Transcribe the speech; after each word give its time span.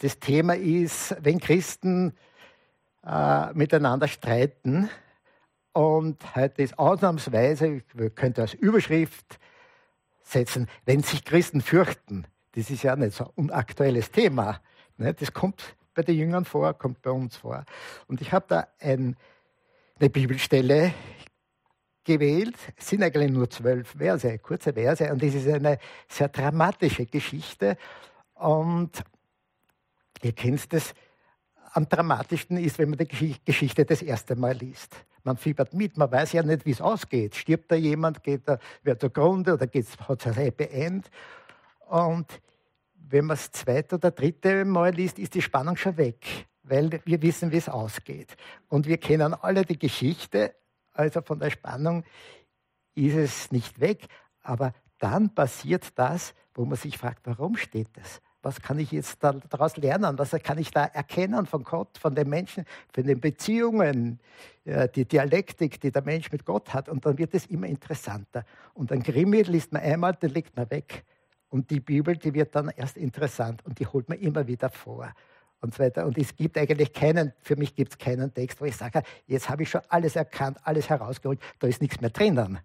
Das 0.00 0.20
Thema 0.20 0.54
ist, 0.54 1.16
wenn 1.20 1.40
Christen 1.40 2.12
äh, 3.04 3.52
miteinander 3.52 4.06
streiten. 4.06 4.88
Und 5.72 6.36
heute 6.36 6.62
ist 6.62 6.78
ausnahmsweise, 6.78 7.82
wir 7.94 8.10
könnten 8.10 8.42
als 8.42 8.54
Überschrift 8.54 9.40
setzen, 10.22 10.68
wenn 10.84 11.02
sich 11.02 11.24
Christen 11.24 11.60
fürchten. 11.60 12.26
Das 12.52 12.70
ist 12.70 12.84
ja 12.84 12.94
nicht 12.94 13.16
so 13.16 13.24
ein 13.24 13.30
unaktuelles 13.34 14.12
Thema. 14.12 14.60
Ne? 14.98 15.14
Das 15.14 15.32
kommt 15.32 15.76
bei 15.94 16.02
den 16.02 16.16
Jüngern 16.16 16.44
vor, 16.44 16.74
kommt 16.74 17.02
bei 17.02 17.10
uns 17.10 17.36
vor. 17.36 17.64
Und 18.06 18.20
ich 18.20 18.32
habe 18.32 18.44
da 18.46 18.68
ein, 18.78 19.16
eine 19.98 20.10
Bibelstelle 20.10 20.94
gewählt. 22.04 22.56
Es 22.76 22.88
sind 22.88 23.02
eigentlich 23.02 23.32
nur 23.32 23.50
zwölf 23.50 23.96
Verse, 23.98 24.38
kurze 24.38 24.72
Verse. 24.72 25.12
Und 25.12 25.22
das 25.22 25.34
ist 25.34 25.48
eine 25.48 25.78
sehr 26.08 26.28
dramatische 26.28 27.04
Geschichte. 27.06 27.76
Und 28.34 29.02
ihr 30.22 30.32
kennt 30.32 30.72
es, 30.72 30.94
am 31.72 31.88
dramatischsten 31.88 32.56
ist, 32.56 32.78
wenn 32.78 32.90
man 32.90 32.98
die 32.98 33.36
Geschichte 33.44 33.84
das 33.84 34.02
erste 34.02 34.36
Mal 34.36 34.56
liest. 34.56 34.96
Man 35.22 35.36
fiebert 35.36 35.74
mit, 35.74 35.96
man 35.96 36.10
weiß 36.10 36.32
ja 36.32 36.42
nicht, 36.42 36.64
wie 36.64 36.70
es 36.70 36.80
ausgeht. 36.80 37.34
Stirbt 37.34 37.70
da 37.70 37.76
jemand, 37.76 38.22
geht 38.22 38.48
er, 38.48 38.58
wird 38.82 39.00
zugrunde 39.00 39.54
oder 39.54 39.66
hat 39.66 39.74
es 39.74 40.26
ein 40.26 40.32
Happy 40.34 40.64
End? 40.64 41.10
Und 41.88 42.40
wenn 42.94 43.26
man 43.26 43.36
das 43.36 43.50
zweite 43.50 43.96
oder 43.96 44.10
dritte 44.10 44.64
Mal 44.64 44.94
liest, 44.94 45.18
ist 45.18 45.34
die 45.34 45.42
Spannung 45.42 45.76
schon 45.76 45.96
weg, 45.96 46.46
weil 46.62 47.00
wir 47.04 47.22
wissen, 47.22 47.52
wie 47.52 47.56
es 47.56 47.68
ausgeht. 47.68 48.36
Und 48.68 48.86
wir 48.86 48.98
kennen 48.98 49.34
alle 49.34 49.64
die 49.64 49.78
Geschichte, 49.78 50.54
also 50.92 51.22
von 51.22 51.38
der 51.38 51.50
Spannung 51.50 52.04
ist 52.94 53.14
es 53.14 53.52
nicht 53.52 53.80
weg, 53.80 54.06
aber 54.42 54.74
dann 54.98 55.34
passiert 55.34 55.86
das, 55.94 56.34
wo 56.54 56.64
man 56.64 56.76
sich 56.76 56.98
fragt, 56.98 57.26
warum 57.26 57.56
steht 57.56 57.88
das? 57.94 58.20
Was 58.42 58.62
kann 58.62 58.78
ich 58.78 58.92
jetzt 58.92 59.18
daraus 59.20 59.76
lernen? 59.76 60.18
Was 60.18 60.30
kann 60.30 60.58
ich 60.58 60.70
da 60.70 60.84
erkennen 60.84 61.46
von 61.46 61.64
Gott, 61.64 61.98
von 61.98 62.14
den 62.14 62.28
Menschen, 62.28 62.64
von 62.92 63.04
den 63.04 63.20
Beziehungen, 63.20 64.20
die 64.64 65.04
Dialektik, 65.04 65.80
die 65.80 65.90
der 65.90 66.02
Mensch 66.02 66.30
mit 66.30 66.44
Gott 66.44 66.72
hat? 66.72 66.88
Und 66.88 67.04
dann 67.04 67.18
wird 67.18 67.34
es 67.34 67.46
immer 67.46 67.66
interessanter. 67.66 68.44
Und 68.74 68.92
ein 68.92 69.02
Krimi 69.02 69.42
liest 69.42 69.72
man 69.72 69.82
einmal, 69.82 70.14
den 70.14 70.30
legt 70.30 70.56
man 70.56 70.70
weg. 70.70 71.04
Und 71.48 71.70
die 71.70 71.80
Bibel, 71.80 72.16
die 72.16 72.32
wird 72.32 72.54
dann 72.54 72.68
erst 72.68 72.96
interessant 72.96 73.64
und 73.64 73.78
die 73.80 73.86
holt 73.86 74.08
man 74.08 74.18
immer 74.18 74.46
wieder 74.46 74.70
vor. 74.70 75.12
Und 75.60 75.74
so 75.74 75.82
weiter. 75.82 76.06
Und 76.06 76.16
es 76.16 76.36
gibt 76.36 76.56
eigentlich 76.56 76.92
keinen, 76.92 77.32
für 77.40 77.56
mich 77.56 77.74
gibt 77.74 77.92
es 77.92 77.98
keinen 77.98 78.32
Text, 78.32 78.60
wo 78.60 78.66
ich 78.66 78.76
sage, 78.76 79.02
jetzt 79.26 79.48
habe 79.48 79.64
ich 79.64 79.70
schon 79.70 79.80
alles 79.88 80.14
erkannt, 80.14 80.58
alles 80.62 80.88
herausgeholt, 80.88 81.40
da 81.58 81.66
ist 81.66 81.82
nichts 81.82 82.00
mehr 82.00 82.10
drinnen. 82.10 82.60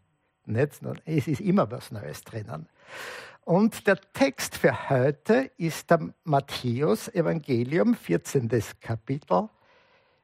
Nicht? 0.46 0.82
Es 1.06 1.28
ist 1.28 1.42
immer 1.42 1.72
was 1.72 1.90
Neues 1.90 2.22
drinnen. 2.24 2.68
Und 3.46 3.88
der 3.88 4.00
Text 4.14 4.56
für 4.56 4.90
heute 4.90 5.52
ist 5.58 5.90
der 5.90 6.14
Matthäus 6.24 7.10
Evangelium, 7.10 7.94
14. 7.94 8.50
Kapitel, 8.80 9.50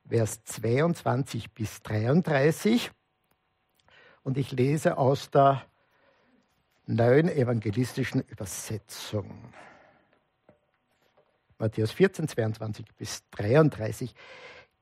Vers 0.07 0.41
22 0.45 1.51
bis 1.51 1.81
33. 1.83 2.91
Und 4.23 4.37
ich 4.37 4.53
lese 4.53 4.97
aus 4.97 5.29
der 5.31 5.63
neuen 6.85 7.27
evangelistischen 7.27 8.21
Übersetzung. 8.21 9.53
Matthäus 11.57 11.91
14, 11.91 12.29
22 12.29 12.85
bis 12.97 13.23
33. 13.31 14.15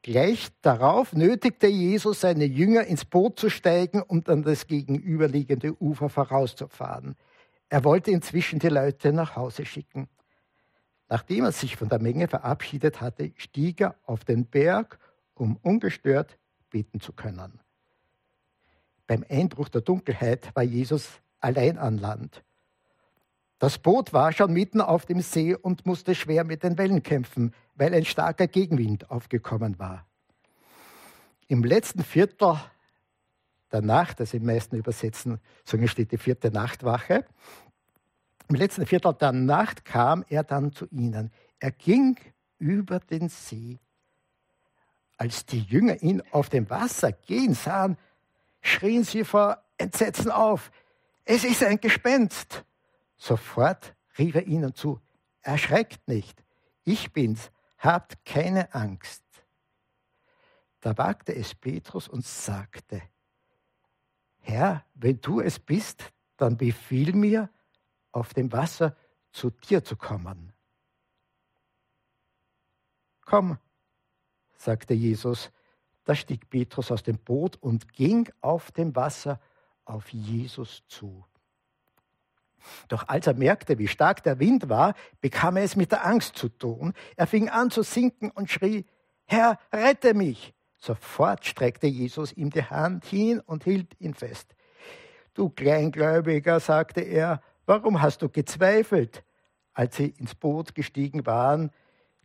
Gleich 0.04 0.50
darauf 0.62 1.12
nötigte 1.14 1.66
Jesus 1.66 2.22
seine 2.22 2.46
Jünger 2.46 2.84
ins 2.84 3.04
Boot 3.04 3.40
zu 3.40 3.50
steigen 3.50 4.04
und 4.04 4.30
an 4.30 4.44
das 4.44 4.68
gegenüberliegende 4.68 5.76
Ufer 5.82 6.08
vorauszufahren. 6.08 7.16
Er 7.70 7.84
wollte 7.84 8.12
inzwischen 8.12 8.60
die 8.60 8.70
Leute 8.70 9.12
nach 9.12 9.36
Hause 9.36 9.66
schicken. 9.66 10.08
Nachdem 11.10 11.46
er 11.46 11.52
sich 11.52 11.76
von 11.76 11.90
der 11.90 12.00
Menge 12.00 12.28
verabschiedet 12.28 13.02
hatte, 13.02 13.32
stieg 13.36 13.82
er 13.82 13.96
auf 14.04 14.26
den 14.26 14.46
Berg, 14.46 15.00
um 15.34 15.58
ungestört 15.58 16.38
beten 16.70 17.00
zu 17.00 17.14
können. 17.14 17.60
Beim 19.06 19.24
Einbruch 19.30 19.70
der 19.70 19.82
Dunkelheit 19.82 20.54
war 20.56 20.64
Jesus 20.64 21.22
allein 21.40 21.78
an 21.78 21.98
Land. 21.98 22.44
Das 23.60 23.80
Boot 23.80 24.14
war 24.14 24.34
schon 24.34 24.54
mitten 24.54 24.82
auf 24.82 25.06
dem 25.06 25.22
See 25.22 25.56
und 25.56 25.86
musste 25.86 26.14
schwer 26.14 26.44
mit 26.44 26.64
den 26.64 26.78
Wellen 26.78 27.02
kämpfen, 27.02 27.54
weil 27.76 27.94
ein 27.94 28.06
starker 28.06 28.48
Gegenwind 28.48 29.10
aufgekommen 29.10 29.80
war. 29.80 30.06
Im 31.48 31.64
letzten 31.64 32.04
Viertel 32.04 32.60
der 33.72 33.82
Nacht, 33.82 34.20
also 34.20 34.38
im 34.38 34.46
meisten 34.46 34.76
Übersetzen, 34.76 35.40
so 35.64 35.78
steht 35.88 36.12
die 36.12 36.18
vierte 36.18 36.52
Nachtwache. 36.52 37.26
Im 38.48 38.56
letzten 38.56 38.86
Viertel 38.86 39.14
der 39.14 39.34
Nacht 39.34 39.84
kam 39.84 40.24
er 40.30 40.44
dann 40.44 40.72
zu 40.72 40.88
ihnen. 40.88 41.32
Er 41.60 41.72
ging 41.72 42.18
über 42.60 43.00
den 43.00 43.30
See. 43.30 43.80
Als 45.18 45.46
die 45.46 45.62
Jünger 45.62 46.02
ihn 46.02 46.22
auf 46.32 46.50
dem 46.50 46.70
Wasser 46.70 47.12
gehen 47.12 47.54
sahen, 47.54 47.98
schrien 48.62 49.04
sie 49.04 49.24
vor 49.24 49.62
Entsetzen 49.78 50.32
auf. 50.32 50.72
Es 51.26 51.44
ist 51.44 51.64
ein 51.64 51.80
Gespenst. 51.80 52.64
Sofort 53.18 53.96
rief 54.18 54.36
er 54.36 54.46
ihnen 54.46 54.74
zu, 54.76 55.02
erschreckt 55.42 56.08
nicht, 56.08 56.44
ich 56.84 57.12
bin's, 57.12 57.52
habt 57.80 58.24
keine 58.26 58.74
Angst. 58.74 59.24
Da 60.80 60.98
wagte 60.98 61.36
es 61.36 61.56
Petrus 61.56 62.08
und 62.08 62.26
sagte, 62.26 63.02
Herr, 64.48 64.86
wenn 64.96 65.20
du 65.20 65.42
es 65.42 65.60
bist, 65.60 66.14
dann 66.38 66.56
befiehl 66.56 67.14
mir, 67.14 67.50
auf 68.14 68.34
dem 68.34 68.54
Wasser 68.54 68.96
zu 69.34 69.50
dir 69.50 69.84
zu 69.84 69.98
kommen. 69.98 70.54
Komm, 73.26 73.58
sagte 74.56 74.94
Jesus. 74.94 75.52
Da 76.06 76.16
stieg 76.16 76.50
Petrus 76.50 76.92
aus 76.92 77.04
dem 77.04 77.18
Boot 77.18 77.58
und 77.58 77.92
ging 77.92 78.30
auf 78.40 78.72
dem 78.72 78.96
Wasser 78.96 79.42
auf 79.84 80.08
Jesus 80.14 80.82
zu. 80.88 81.26
Doch 82.88 83.10
als 83.10 83.28
er 83.28 83.34
merkte, 83.34 83.78
wie 83.78 83.90
stark 83.90 84.24
der 84.24 84.40
Wind 84.40 84.70
war, 84.70 84.96
bekam 85.20 85.58
er 85.58 85.64
es 85.64 85.76
mit 85.76 85.92
der 85.92 86.06
Angst 86.06 86.38
zu 86.38 86.48
tun. 86.48 86.94
Er 87.18 87.28
fing 87.28 87.50
an 87.50 87.70
zu 87.70 87.84
sinken 87.84 88.32
und 88.32 88.50
schrie, 88.50 88.86
Herr, 89.26 89.60
rette 89.74 90.14
mich! 90.14 90.54
Sofort 90.78 91.46
streckte 91.46 91.88
Jesus 91.88 92.34
ihm 92.34 92.50
die 92.50 92.64
Hand 92.64 93.06
hin 93.06 93.40
und 93.40 93.64
hielt 93.64 94.00
ihn 94.00 94.14
fest. 94.14 94.56
Du 95.34 95.50
Kleingläubiger, 95.50 96.60
sagte 96.60 97.02
er, 97.02 97.42
warum 97.66 98.02
hast 98.02 98.22
du 98.22 98.30
gezweifelt? 98.30 99.24
Als 99.74 99.98
sie 99.98 100.10
ins 100.18 100.34
Boot 100.34 100.74
gestiegen 100.74 101.26
waren, 101.26 101.72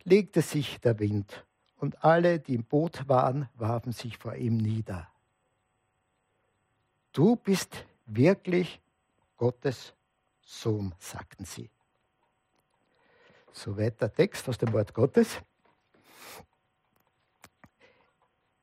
legte 0.03 0.41
sich 0.41 0.79
der 0.81 0.99
Wind, 0.99 1.45
und 1.77 2.03
alle, 2.03 2.39
die 2.39 2.55
im 2.55 2.63
Boot 2.63 3.07
waren, 3.07 3.49
warfen 3.55 3.91
sich 3.91 4.17
vor 4.17 4.35
ihm 4.35 4.57
nieder. 4.57 5.07
Du 7.11 7.35
bist 7.35 7.85
wirklich 8.05 8.81
Gottes 9.37 9.93
Sohn, 10.41 10.95
sagten 10.97 11.45
sie. 11.45 11.69
Soweit 13.51 14.01
der 14.01 14.11
Text 14.11 14.49
aus 14.49 14.57
dem 14.57 14.73
Wort 14.73 14.93
Gottes. 14.93 15.41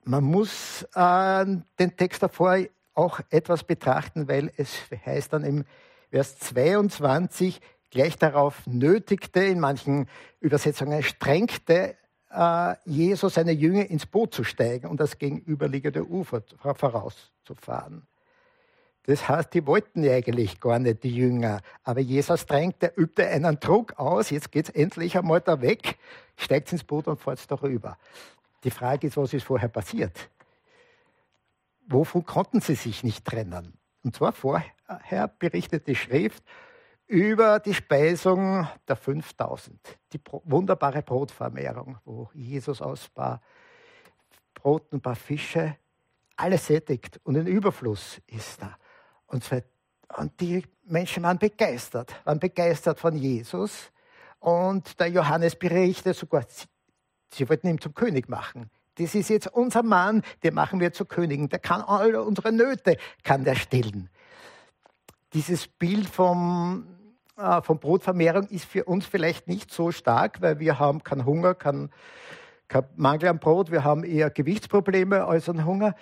Man 0.05 0.25
muss 0.25 0.83
äh, 0.95 1.47
den 1.79 1.97
Text 1.97 2.23
davor 2.23 2.59
auch 2.95 3.21
etwas 3.31 3.65
betrachten, 3.65 4.29
weil 4.29 4.53
es 4.57 4.75
heißt 5.05 5.33
dann 5.33 5.45
im 5.45 5.65
Vers 6.11 6.39
22, 6.39 7.61
gleich 7.91 8.19
darauf 8.19 8.67
nötigte, 8.67 9.41
in 9.45 9.61
manchen 9.61 10.09
Übersetzungen 10.41 11.03
strengte 11.03 11.97
äh, 12.31 12.75
Jesus 12.85 13.35
seine 13.35 13.53
Jünger 13.53 13.89
ins 13.89 14.07
Boot 14.07 14.35
zu 14.35 14.45
steigen 14.45 14.89
und 14.89 15.01
das 15.01 15.19
gegenüberliegende 15.19 16.05
Ufer 16.05 16.43
vorauszufahren. 16.75 18.07
Das 19.05 19.29
heißt, 19.29 19.55
die 19.55 19.67
wollten 19.67 20.05
ja 20.05 20.13
eigentlich 20.13 20.61
gar 20.61 20.79
nicht, 20.79 21.03
die 21.03 21.15
Jünger. 21.15 21.61
Aber 21.85 22.01
Jesus 22.01 22.47
drängt, 22.47 22.83
der 22.83 22.97
übte 22.99 23.27
einen 23.27 23.59
Druck 23.59 23.99
aus. 23.99 24.31
Jetzt 24.31 24.53
geht 24.53 24.69
es 24.69 24.75
endlich 24.75 25.17
einmal 25.17 25.41
da 25.41 25.61
weg, 25.63 25.99
steigt 26.37 26.71
ins 26.71 26.85
Boot 26.85 27.09
und 27.09 27.21
fährt 27.21 27.51
darüber. 27.51 27.97
Die 28.65 28.71
Frage 28.71 29.07
ist, 29.07 29.17
was 29.17 29.33
ist 29.33 29.45
vorher 29.45 29.69
passiert? 29.69 30.31
Wovon 31.87 32.25
konnten 32.25 32.61
sie 32.61 32.75
sich 32.75 33.03
nicht 33.03 33.25
trennen? 33.25 33.79
Und 34.03 34.17
zwar 34.17 34.33
vorher 34.33 35.29
berichtet 35.39 35.87
die 35.87 35.97
Schrift 35.97 36.43
über 37.07 37.59
die 37.59 37.75
Speisung 37.75 38.69
der 38.87 38.97
5000, 38.97 39.99
die 40.13 40.21
wunderbare 40.45 41.03
Brotvermehrung, 41.03 41.99
wo 42.05 42.31
Jesus 42.35 42.81
aus 42.81 43.09
ein 43.09 43.15
paar 43.15 43.43
Broten, 44.55 44.97
ein 44.97 45.01
paar 45.01 45.17
Fische 45.17 45.77
alles 46.37 46.67
sättigt 46.67 47.21
und 47.25 47.37
ein 47.37 47.47
Überfluss 47.47 48.21
ist 48.27 48.63
da. 48.63 48.77
Und, 49.27 49.45
so, 49.45 49.61
und 50.17 50.41
die 50.41 50.65
Menschen 50.85 51.23
waren 51.23 51.39
begeistert, 51.39 52.15
waren 52.25 52.39
begeistert 52.39 52.99
von 52.99 53.17
Jesus. 53.17 53.91
Und 54.39 54.99
der 54.99 55.09
Johannes 55.09 55.55
berichtet 55.55 56.17
sogar, 56.17 56.47
sie, 57.33 57.49
wollten 57.49 57.69
ihn 57.69 57.81
zum 57.81 57.95
König 57.95 58.29
machen. 58.29 58.71
Das 58.97 59.15
ist 59.15 59.31
jetzt 59.31 59.47
unser 59.47 59.83
Mann, 59.83 60.23
den 60.43 60.55
machen 60.55 60.81
wir 60.81 60.93
zu 60.93 61.05
Königen. 61.05 61.49
Der 61.49 61.59
kann 61.59 61.81
alle 61.81 62.23
unsere 62.23 62.53
Nöte, 62.53 62.97
kann 63.23 63.45
der 63.45 63.55
stillen. 63.55 64.11
Dieses 65.33 65.69
Bild 65.69 66.09
vom, 66.09 66.87
äh, 67.37 67.63
von 67.63 67.79
Brotvermehrung 67.79 68.47
ist 68.49 68.65
für 68.65 68.85
uns 68.85 69.07
vielleicht 69.07 69.49
nicht 69.49 69.73
so 69.73 69.91
stark, 69.91 70.43
weil 70.43 70.59
wir 70.59 70.79
haben 70.79 71.03
keinen 71.03 71.25
Hunger, 71.25 71.55
keinen, 71.55 71.91
keinen 72.69 72.89
Mangel 72.97 73.29
an 73.29 73.39
Brot, 73.39 73.71
wir 73.71 73.85
haben 73.85 74.05
eher 74.05 74.31
Gewichtsprobleme 74.31 75.25
als 75.25 75.49
an 75.49 75.65
Hunger. 75.65 75.95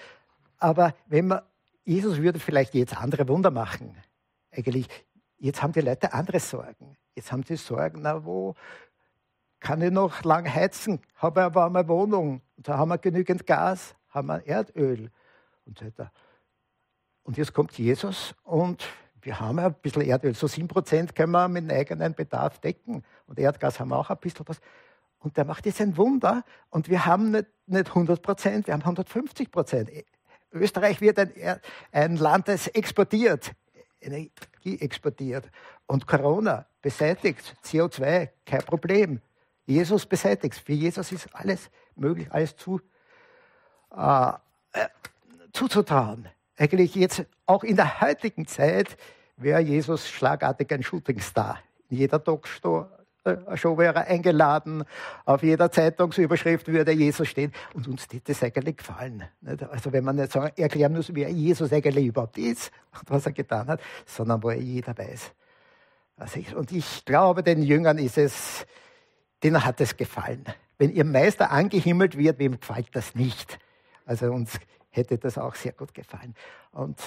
Aber 0.58 0.94
wenn 1.06 1.28
man, 1.28 1.42
Jesus 1.84 2.18
würde 2.18 2.40
vielleicht 2.40 2.74
jetzt 2.74 2.96
andere 2.96 3.28
Wunder 3.28 3.50
machen. 3.50 3.96
Eigentlich, 4.50 4.88
jetzt 5.38 5.62
haben 5.62 5.72
die 5.72 5.80
Leute 5.80 6.12
andere 6.12 6.40
Sorgen. 6.40 6.96
Jetzt 7.14 7.32
haben 7.32 7.42
sie 7.42 7.56
Sorgen, 7.56 8.02
na, 8.02 8.24
wo 8.24 8.54
kann 9.60 9.82
ich 9.82 9.90
noch 9.90 10.24
lang 10.24 10.52
heizen? 10.52 11.00
Habe 11.16 11.46
eine 11.46 11.88
Wohnung. 11.88 12.42
Und 12.56 12.68
da 12.68 12.78
haben 12.78 12.88
wir 12.88 12.98
genügend 12.98 13.46
Gas, 13.46 13.94
haben 14.10 14.28
wir 14.28 14.46
Erdöl 14.46 15.10
und 15.66 15.78
so 15.78 15.86
weiter. 15.86 16.12
Und 17.24 17.36
jetzt 17.36 17.52
kommt 17.52 17.76
Jesus 17.76 18.34
und 18.44 18.88
wir 19.20 19.38
haben 19.40 19.58
ein 19.58 19.74
bisschen 19.74 20.02
Erdöl. 20.02 20.34
So 20.34 20.46
7% 20.46 21.14
können 21.14 21.32
wir 21.32 21.48
mit 21.48 21.68
dem 21.68 21.76
eigenen 21.76 22.14
Bedarf 22.14 22.58
decken. 22.60 23.04
Und 23.26 23.38
Erdgas 23.38 23.80
haben 23.80 23.88
wir 23.88 23.98
auch 23.98 24.10
ein 24.10 24.16
bisschen 24.18 24.46
was. 24.48 24.60
Und 25.18 25.36
der 25.36 25.44
macht 25.44 25.66
jetzt 25.66 25.80
ein 25.80 25.96
Wunder. 25.96 26.44
Und 26.70 26.88
wir 26.88 27.04
haben 27.04 27.32
nicht, 27.32 27.46
nicht 27.66 27.90
100% 27.90 28.66
wir 28.66 28.74
haben 28.74 28.82
150% 28.82 30.04
Österreich 30.52 31.00
wird 31.00 31.18
ein, 31.18 31.60
ein 31.92 32.16
Land, 32.16 32.48
das 32.48 32.68
exportiert, 32.68 33.52
Energie 34.00 34.80
exportiert. 34.80 35.50
Und 35.86 36.06
Corona 36.06 36.66
beseitigt, 36.80 37.56
CO2, 37.64 38.30
kein 38.46 38.62
Problem. 38.62 39.20
Jesus 39.68 40.06
beseitigt. 40.06 40.54
Für 40.54 40.72
Jesus 40.72 41.12
ist 41.12 41.28
alles 41.34 41.70
möglich, 41.94 42.26
alles 42.30 42.56
zu, 42.56 42.80
äh, 43.94 44.28
äh, 44.72 44.88
zuzutrauen. 45.52 46.28
Eigentlich 46.56 46.94
jetzt 46.94 47.26
auch 47.44 47.62
in 47.62 47.76
der 47.76 48.00
heutigen 48.00 48.46
Zeit 48.46 48.96
wäre 49.36 49.60
Jesus 49.60 50.08
schlagartig 50.08 50.72
ein 50.72 50.82
Shootingstar. 50.82 51.58
In 51.90 51.98
jeder 51.98 52.22
Talkshow 52.24 52.86
äh, 53.24 53.36
wäre 53.78 53.94
er 53.94 54.06
eingeladen, 54.06 54.84
auf 55.26 55.42
jeder 55.42 55.70
Zeitungsüberschrift 55.70 56.68
würde 56.68 56.92
Jesus 56.92 57.28
stehen. 57.28 57.52
Und 57.74 57.88
uns 57.88 58.04
hätte 58.04 58.32
das 58.32 58.42
eigentlich 58.42 58.78
gefallen. 58.78 59.24
Also 59.70 59.92
wenn 59.92 60.02
man 60.02 60.16
nicht 60.16 60.32
sagen, 60.32 60.50
erklären 60.56 60.94
muss, 60.94 61.14
wer 61.14 61.28
Jesus 61.28 61.72
eigentlich 61.74 62.06
überhaupt 62.06 62.38
ist 62.38 62.72
und 62.98 63.02
was 63.10 63.26
er 63.26 63.32
getan 63.32 63.68
hat, 63.68 63.80
sondern 64.06 64.42
wo 64.42 64.50
jeder 64.50 64.96
weiß. 64.96 65.32
und 66.56 66.72
ich 66.72 67.04
glaube, 67.04 67.42
den 67.42 67.62
Jüngern 67.62 67.98
ist 67.98 68.16
es, 68.16 68.66
denen 69.42 69.64
hat 69.64 69.80
es 69.80 69.96
gefallen. 69.96 70.44
Wenn 70.78 70.92
ihr 70.92 71.04
Meister 71.04 71.50
angehimmelt 71.50 72.16
wird, 72.16 72.38
wem 72.38 72.58
gefällt 72.60 72.94
das 72.94 73.14
nicht? 73.14 73.58
Also 74.04 74.32
uns 74.32 74.58
hätte 74.90 75.18
das 75.18 75.38
auch 75.38 75.54
sehr 75.54 75.72
gut 75.72 75.92
gefallen. 75.92 76.34
Und 76.72 77.00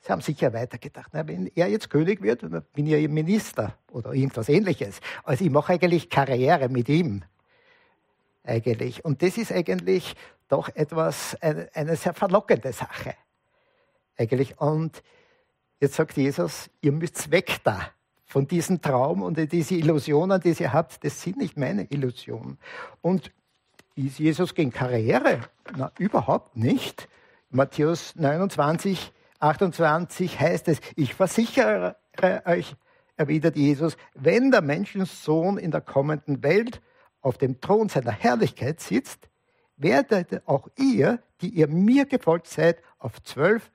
sie 0.00 0.12
haben 0.12 0.20
sicher 0.20 0.52
weitergedacht, 0.52 1.10
na, 1.12 1.26
wenn 1.26 1.50
er 1.54 1.68
jetzt 1.68 1.90
König 1.90 2.22
wird, 2.22 2.40
bin 2.72 2.86
ich 2.86 2.92
ja 2.92 3.08
Minister 3.08 3.76
oder 3.90 4.12
irgendwas 4.12 4.48
ähnliches. 4.48 5.00
Also 5.24 5.44
ich 5.44 5.50
mache 5.50 5.74
eigentlich 5.74 6.08
Karriere 6.08 6.68
mit 6.68 6.88
ihm. 6.88 7.24
Eigentlich. 8.44 9.04
Und 9.04 9.22
das 9.22 9.36
ist 9.36 9.50
eigentlich 9.50 10.14
doch 10.48 10.68
etwas, 10.74 11.36
eine 11.40 11.96
sehr 11.96 12.14
verlockende 12.14 12.72
Sache. 12.72 13.14
Eigentlich. 14.16 14.58
Und 14.60 15.02
jetzt 15.80 15.94
sagt 15.94 16.16
Jesus, 16.16 16.70
ihr 16.80 16.92
müsst 16.92 17.30
weg 17.32 17.58
da 17.64 17.90
von 18.26 18.48
diesem 18.48 18.82
Traum 18.82 19.22
und 19.22 19.36
diese 19.52 19.76
Illusionen, 19.76 20.40
die 20.40 20.54
ihr 20.58 20.72
habt, 20.72 21.02
das 21.04 21.22
sind 21.22 21.38
nicht 21.38 21.56
meine 21.56 21.84
Illusionen. 21.84 22.58
Und 23.00 23.32
ist 23.94 24.18
Jesus 24.18 24.54
gegen 24.54 24.72
Karriere? 24.72 25.40
Na, 25.76 25.90
überhaupt 25.98 26.56
nicht. 26.56 27.08
Matthäus 27.50 28.14
29, 28.16 29.12
28 29.38 30.40
heißt 30.40 30.68
es, 30.68 30.80
ich 30.96 31.14
versichere 31.14 31.96
euch, 32.44 32.74
erwidert 33.16 33.56
Jesus, 33.56 33.96
wenn 34.14 34.50
der 34.50 34.60
Menschensohn 34.60 35.56
in 35.56 35.70
der 35.70 35.80
kommenden 35.80 36.42
Welt 36.42 36.82
auf 37.22 37.38
dem 37.38 37.60
Thron 37.60 37.88
seiner 37.88 38.12
Herrlichkeit 38.12 38.80
sitzt, 38.80 39.28
werdet 39.76 40.46
auch 40.46 40.68
ihr, 40.76 41.22
die 41.40 41.50
ihr 41.50 41.68
mir 41.68 42.06
gefolgt 42.06 42.48
seid, 42.48 42.82
auf 42.98 43.22
zwölf 43.22 43.70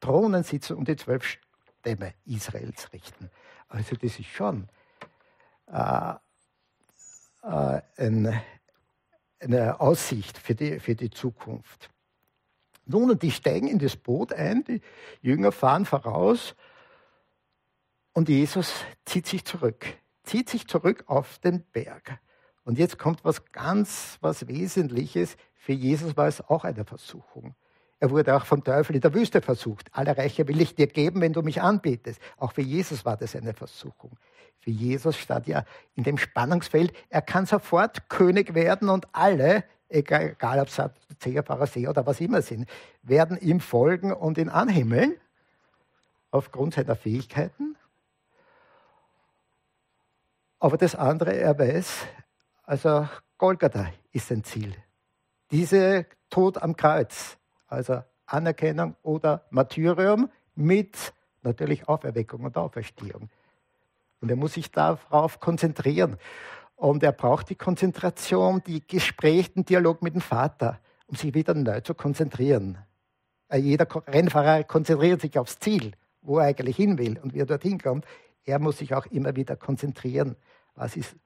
Thronen 0.00 0.42
sitzen 0.42 0.76
und 0.76 0.86
die 0.86 0.96
zwölf 0.96 1.24
Stämme 1.24 2.14
Israels 2.26 2.92
richten. 2.92 3.30
Also 3.68 3.96
das 3.96 4.18
ist 4.18 4.28
schon 4.28 4.68
äh, 5.66 6.14
äh, 7.42 7.80
ein, 7.96 8.40
eine 9.40 9.80
Aussicht 9.80 10.38
für 10.38 10.54
die, 10.54 10.80
für 10.80 10.94
die 10.94 11.10
Zukunft. 11.10 11.90
Nun, 12.84 13.10
und 13.10 13.22
die 13.22 13.32
steigen 13.32 13.68
in 13.68 13.78
das 13.78 13.96
Boot 13.96 14.32
ein, 14.32 14.64
die 14.64 14.80
Jünger 15.20 15.50
fahren 15.50 15.84
voraus 15.84 16.54
und 18.12 18.28
Jesus 18.28 18.72
zieht 19.04 19.26
sich 19.26 19.44
zurück, 19.44 19.86
zieht 20.22 20.48
sich 20.48 20.68
zurück 20.68 21.04
auf 21.06 21.38
den 21.40 21.62
Berg. 21.72 22.20
Und 22.64 22.78
jetzt 22.78 22.98
kommt 22.98 23.24
was 23.24 23.44
ganz, 23.52 24.18
was 24.20 24.48
Wesentliches. 24.48 25.36
Für 25.54 25.72
Jesus 25.72 26.16
war 26.16 26.26
es 26.26 26.40
auch 26.40 26.64
eine 26.64 26.84
Versuchung. 26.84 27.54
Er 27.98 28.10
wurde 28.10 28.36
auch 28.36 28.44
vom 28.44 28.62
Teufel 28.62 28.96
in 28.96 29.00
der 29.00 29.14
Wüste 29.14 29.40
versucht. 29.40 29.88
Alle 29.92 30.16
Reiche 30.16 30.46
will 30.48 30.60
ich 30.60 30.74
dir 30.74 30.86
geben, 30.86 31.20
wenn 31.20 31.32
du 31.32 31.42
mich 31.42 31.62
anbetest. 31.62 32.20
Auch 32.36 32.52
für 32.52 32.62
Jesus 32.62 33.04
war 33.04 33.16
das 33.16 33.34
eine 33.34 33.54
Versuchung. 33.54 34.18
Für 34.58 34.70
Jesus 34.70 35.16
stand 35.16 35.46
ja 35.46 35.64
in 35.94 36.04
dem 36.04 36.18
Spannungsfeld, 36.18 36.92
er 37.08 37.22
kann 37.22 37.46
sofort 37.46 38.08
König 38.08 38.54
werden 38.54 38.88
und 38.88 39.06
alle 39.12 39.64
egal, 39.88 40.30
egal 40.30 40.60
ob 40.60 40.68
Sadduzäer, 40.68 41.42
Pharisäer 41.42 41.90
oder 41.90 42.06
was 42.06 42.20
immer 42.20 42.42
sind, 42.42 42.68
werden 43.02 43.38
ihm 43.38 43.60
folgen 43.60 44.12
und 44.12 44.38
ihn 44.38 44.48
anhimmeln, 44.48 45.16
aufgrund 46.30 46.74
seiner 46.74 46.96
Fähigkeiten. 46.96 47.76
Aber 50.58 50.76
das 50.76 50.94
andere, 50.94 51.36
er 51.36 51.58
weiß, 51.58 52.06
also 52.64 53.08
Golgatha 53.38 53.92
ist 54.12 54.28
sein 54.28 54.42
Ziel. 54.42 54.74
Diese 55.50 56.06
Tod 56.30 56.58
am 56.58 56.76
Kreuz, 56.76 57.38
also 57.66 58.02
Anerkennung 58.26 58.96
oder 59.02 59.44
Martyrium 59.50 60.30
mit 60.54 61.12
natürlich 61.42 61.88
Auferweckung 61.88 62.44
und 62.44 62.56
Auferstehung. 62.56 63.28
Und 64.20 64.30
er 64.30 64.36
muss 64.36 64.54
sich 64.54 64.70
darauf 64.70 65.40
konzentrieren. 65.40 66.16
Und 66.74 67.02
er 67.02 67.12
braucht 67.12 67.48
die 67.50 67.54
Konzentration, 67.54 68.62
die 68.66 68.86
Gespräche, 68.86 69.50
den 69.50 69.64
Dialog 69.64 70.02
mit 70.02 70.14
dem 70.14 70.20
Vater, 70.20 70.80
um 71.06 71.16
sich 71.16 71.34
wieder 71.34 71.54
neu 71.54 71.80
zu 71.80 71.94
konzentrieren. 71.94 72.78
Äh, 73.48 73.58
jeder 73.58 73.86
Rennfahrer 74.06 74.64
konzentriert 74.64 75.20
sich 75.20 75.38
aufs 75.38 75.58
Ziel, 75.58 75.92
wo 76.20 76.38
er 76.38 76.46
eigentlich 76.46 76.76
hin 76.76 76.98
will 76.98 77.18
und 77.22 77.34
wie 77.34 77.40
er 77.40 77.46
dorthin 77.46 77.78
kommt. 77.78 78.04
Er 78.44 78.58
muss 78.58 78.78
sich 78.78 78.94
auch 78.94 79.06
immer 79.06 79.36
wieder 79.36 79.56
konzentrieren. 79.56 80.36
Was 80.74 80.96
ist 80.96 81.16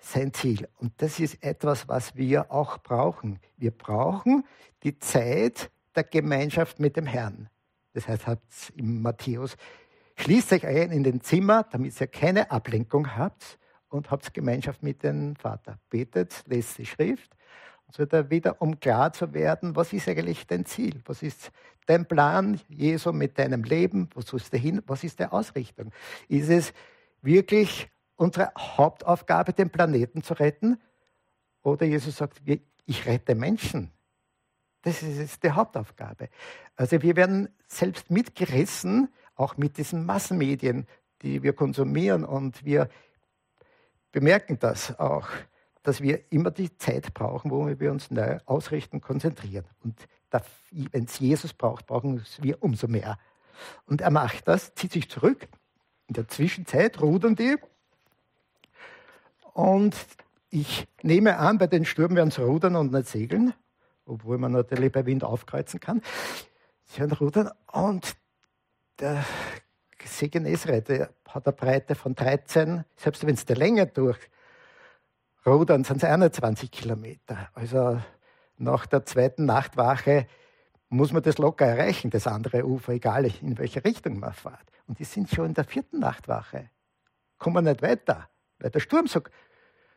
sein 0.00 0.32
Ziel? 0.32 0.68
Und 0.78 0.92
das 0.98 1.20
ist 1.20 1.42
etwas, 1.42 1.88
was 1.88 2.16
wir 2.16 2.50
auch 2.50 2.78
brauchen. 2.78 3.38
Wir 3.56 3.70
brauchen 3.70 4.44
die 4.82 4.98
Zeit 4.98 5.70
der 5.94 6.04
Gemeinschaft 6.04 6.80
mit 6.80 6.96
dem 6.96 7.06
Herrn. 7.06 7.48
Das 7.92 8.08
heißt, 8.08 8.26
hat 8.26 8.40
im 8.76 9.02
Matthäus, 9.02 9.56
schließt 10.16 10.52
euch 10.52 10.66
ein 10.66 10.92
in 10.92 11.02
den 11.02 11.20
Zimmer, 11.20 11.64
damit 11.70 12.00
ihr 12.00 12.06
keine 12.06 12.50
Ablenkung 12.50 13.16
habt 13.16 13.58
und 13.88 14.10
habt 14.10 14.32
Gemeinschaft 14.32 14.82
mit 14.82 15.02
dem 15.02 15.36
Vater. 15.36 15.78
Betet, 15.90 16.44
lest 16.46 16.78
die 16.78 16.86
Schrift 16.86 17.36
und 17.86 17.94
so 17.94 18.02
weiter 18.02 18.30
wieder, 18.30 18.62
um 18.62 18.78
klar 18.78 19.12
zu 19.12 19.34
werden, 19.34 19.74
was 19.74 19.92
ist 19.92 20.08
eigentlich 20.08 20.46
dein 20.46 20.64
Ziel? 20.64 21.02
Was 21.06 21.22
ist 21.22 21.50
dein 21.86 22.06
Plan, 22.06 22.60
Jesu, 22.68 23.12
mit 23.12 23.36
deinem 23.38 23.64
Leben? 23.64 24.08
Wo 24.14 24.20
sollst 24.20 24.52
du 24.52 24.58
hin? 24.58 24.80
Was 24.86 25.02
ist 25.02 25.18
die 25.18 25.24
Ausrichtung? 25.24 25.90
Ist 26.28 26.50
es 26.50 26.72
wirklich 27.20 27.88
unsere 28.20 28.52
Hauptaufgabe, 28.56 29.54
den 29.54 29.70
Planeten 29.70 30.22
zu 30.22 30.34
retten? 30.34 30.78
Oder 31.62 31.86
Jesus 31.86 32.16
sagt, 32.16 32.42
ich 32.84 33.06
rette 33.06 33.34
Menschen. 33.34 33.90
Das 34.82 35.02
ist 35.02 35.42
die 35.42 35.50
Hauptaufgabe. 35.50 36.28
Also 36.76 37.00
wir 37.02 37.16
werden 37.16 37.48
selbst 37.66 38.10
mitgerissen, 38.10 39.08
auch 39.34 39.56
mit 39.56 39.78
diesen 39.78 40.04
Massenmedien, 40.04 40.86
die 41.22 41.42
wir 41.42 41.54
konsumieren 41.54 42.24
und 42.24 42.64
wir 42.64 42.88
bemerken 44.12 44.58
das 44.58 44.98
auch, 44.98 45.28
dass 45.82 46.02
wir 46.02 46.30
immer 46.30 46.50
die 46.50 46.76
Zeit 46.76 47.14
brauchen, 47.14 47.50
wo 47.50 47.66
wir 47.66 47.90
uns 47.90 48.10
neu 48.10 48.38
ausrichten, 48.44 49.00
konzentrieren. 49.00 49.64
Und 49.82 49.98
wenn 50.70 51.04
es 51.04 51.18
Jesus 51.18 51.54
braucht, 51.54 51.86
brauchen 51.86 52.22
wir 52.40 52.62
umso 52.62 52.86
mehr. 52.86 53.18
Und 53.86 54.02
er 54.02 54.10
macht 54.10 54.46
das, 54.46 54.74
zieht 54.74 54.92
sich 54.92 55.08
zurück. 55.08 55.48
In 56.06 56.14
der 56.14 56.28
Zwischenzeit 56.28 57.00
rudern 57.00 57.34
die. 57.34 57.56
Und 59.52 59.96
ich 60.50 60.86
nehme 61.02 61.38
an, 61.38 61.58
bei 61.58 61.66
den 61.66 61.84
Sturm 61.84 62.16
werden 62.16 62.30
sie 62.30 62.42
rudern 62.42 62.76
und 62.76 62.92
nicht 62.92 63.08
segeln, 63.08 63.54
obwohl 64.04 64.38
man 64.38 64.52
natürlich 64.52 64.92
bei 64.92 65.06
Wind 65.06 65.24
aufkreuzen 65.24 65.80
kann. 65.80 66.02
Sie 66.84 67.00
werden 67.00 67.12
rudern 67.12 67.50
und 67.72 68.16
der 68.98 69.24
See 70.04 70.28
Genezareth 70.28 71.08
hat 71.28 71.46
eine 71.46 71.56
Breite 71.56 71.94
von 71.94 72.14
13, 72.14 72.84
selbst 72.96 73.26
wenn 73.26 73.34
es 73.34 73.44
der 73.44 73.56
Länge 73.56 73.86
durch 73.86 74.18
rudern, 75.46 75.84
sind 75.84 75.98
es 75.98 76.04
21 76.04 76.70
Kilometer. 76.70 77.48
Also 77.54 78.00
nach 78.56 78.86
der 78.86 79.04
zweiten 79.06 79.46
Nachtwache 79.46 80.26
muss 80.88 81.12
man 81.12 81.22
das 81.22 81.38
locker 81.38 81.66
erreichen, 81.66 82.10
das 82.10 82.26
andere 82.26 82.66
Ufer, 82.66 82.92
egal 82.92 83.24
in 83.24 83.56
welche 83.58 83.84
Richtung 83.84 84.18
man 84.18 84.32
fährt. 84.32 84.70
Und 84.86 84.98
die 84.98 85.04
sind 85.04 85.30
schon 85.30 85.46
in 85.46 85.54
der 85.54 85.64
vierten 85.64 86.00
Nachtwache. 86.00 86.70
kommen 87.38 87.64
nicht 87.64 87.82
weiter, 87.82 88.28
weil 88.60 88.70
der 88.70 88.80
Sturm 88.80 89.06
so 89.06 89.20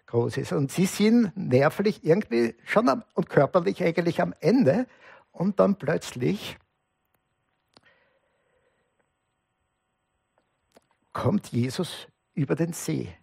groß 0.07 0.37
ist. 0.37 0.51
Und 0.53 0.71
sie 0.71 0.85
sind 0.85 1.35
nervlich 1.35 2.03
irgendwie 2.03 2.55
schon 2.65 2.89
am, 2.89 3.03
und 3.13 3.29
körperlich 3.29 3.83
eigentlich 3.83 4.21
am 4.21 4.33
Ende. 4.39 4.87
Und 5.31 5.59
dann 5.59 5.75
plötzlich 5.75 6.57
kommt 11.11 11.47
Jesus 11.47 12.07
über 12.33 12.55
den 12.55 12.73
See. 12.73 13.15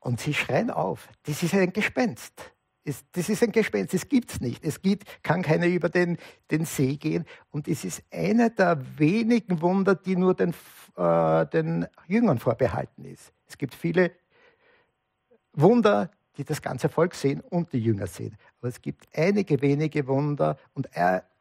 Und 0.00 0.20
sie 0.20 0.32
schreien 0.32 0.70
auf. 0.70 1.08
Das 1.24 1.42
ist 1.42 1.54
ein 1.54 1.72
Gespenst. 1.72 2.52
Das 3.12 3.28
ist 3.28 3.42
ein 3.42 3.52
Gespenst, 3.52 3.92
das 3.92 4.08
gibt 4.08 4.30
es 4.30 4.40
nicht. 4.40 4.64
Es 4.64 4.80
gibt, 4.80 5.22
kann 5.22 5.42
keiner 5.42 5.66
über 5.66 5.88
den, 5.88 6.16
den 6.50 6.64
See 6.64 6.96
gehen. 6.96 7.24
Und 7.50 7.68
es 7.68 7.84
ist 7.84 8.02
einer 8.10 8.50
der 8.50 8.82
wenigen 8.98 9.60
Wunder, 9.60 9.94
die 9.94 10.16
nur 10.16 10.34
den, 10.34 10.54
äh, 10.96 11.46
den 11.46 11.86
Jüngern 12.06 12.38
vorbehalten 12.38 13.04
ist. 13.04 13.32
Es 13.46 13.58
gibt 13.58 13.74
viele 13.74 14.12
Wunder, 15.52 16.10
die 16.36 16.44
das 16.44 16.62
ganze 16.62 16.88
Volk 16.88 17.14
sehen 17.14 17.40
und 17.40 17.72
die 17.72 17.80
Jünger 17.80 18.06
sehen. 18.06 18.36
Aber 18.60 18.68
es 18.68 18.80
gibt 18.80 19.08
einige 19.14 19.60
wenige 19.60 20.06
Wunder 20.06 20.56
und 20.74 20.88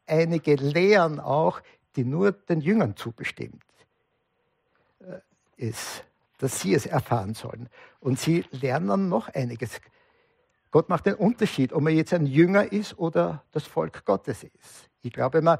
einige 0.05 0.55
Lehren 0.55 1.19
auch, 1.19 1.61
die 1.95 2.03
nur 2.03 2.31
den 2.31 2.61
Jüngern 2.61 2.95
zubestimmt 2.95 3.63
äh, 4.99 5.19
ist, 5.57 6.03
dass 6.39 6.59
sie 6.61 6.73
es 6.73 6.85
erfahren 6.85 7.33
sollen. 7.33 7.69
Und 7.99 8.19
sie 8.19 8.45
lernen 8.51 9.09
noch 9.09 9.29
einiges. 9.29 9.79
Gott 10.71 10.89
macht 10.89 11.05
den 11.05 11.15
Unterschied, 11.15 11.73
ob 11.73 11.81
man 11.81 11.95
jetzt 11.95 12.13
ein 12.13 12.25
Jünger 12.25 12.71
ist 12.71 12.97
oder 12.97 13.43
das 13.51 13.63
Volk 13.63 14.05
Gottes 14.05 14.43
ist. 14.43 14.89
Ich 15.01 15.13
glaube, 15.13 15.37
wenn 15.37 15.45
man 15.45 15.59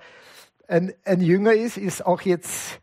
ein, 0.68 0.94
ein 1.06 1.22
Jünger 1.22 1.54
ist, 1.54 1.78
ist 1.78 2.06
auch 2.06 2.22
jetzt, 2.22 2.82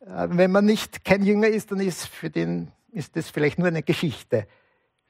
äh, 0.00 0.28
wenn 0.30 0.52
man 0.52 0.64
nicht 0.64 1.04
kein 1.04 1.24
Jünger 1.24 1.48
ist, 1.48 1.72
dann 1.72 1.80
ist 1.80 2.06
für 2.06 2.30
den 2.30 2.70
ist 2.92 3.16
das 3.16 3.30
vielleicht 3.30 3.58
nur 3.58 3.68
eine 3.68 3.82
Geschichte. 3.82 4.46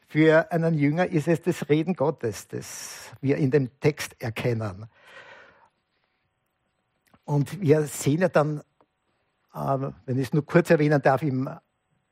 Für 0.08 0.50
einen 0.50 0.74
Jünger 0.74 1.06
ist 1.06 1.28
es 1.28 1.42
das 1.42 1.68
Reden 1.68 1.94
Gottes, 1.94 2.48
das 2.48 3.12
wir 3.20 3.36
in 3.36 3.50
dem 3.50 3.78
Text 3.80 4.20
erkennen. 4.20 4.86
Und 7.24 7.60
wir 7.60 7.82
sehen 7.82 8.22
ja 8.22 8.28
dann, 8.28 8.62
äh, 9.52 9.92
wenn 10.06 10.18
ich 10.18 10.28
es 10.28 10.32
nur 10.32 10.46
kurz 10.46 10.70
erwähnen 10.70 11.02
darf, 11.02 11.22
im 11.22 11.48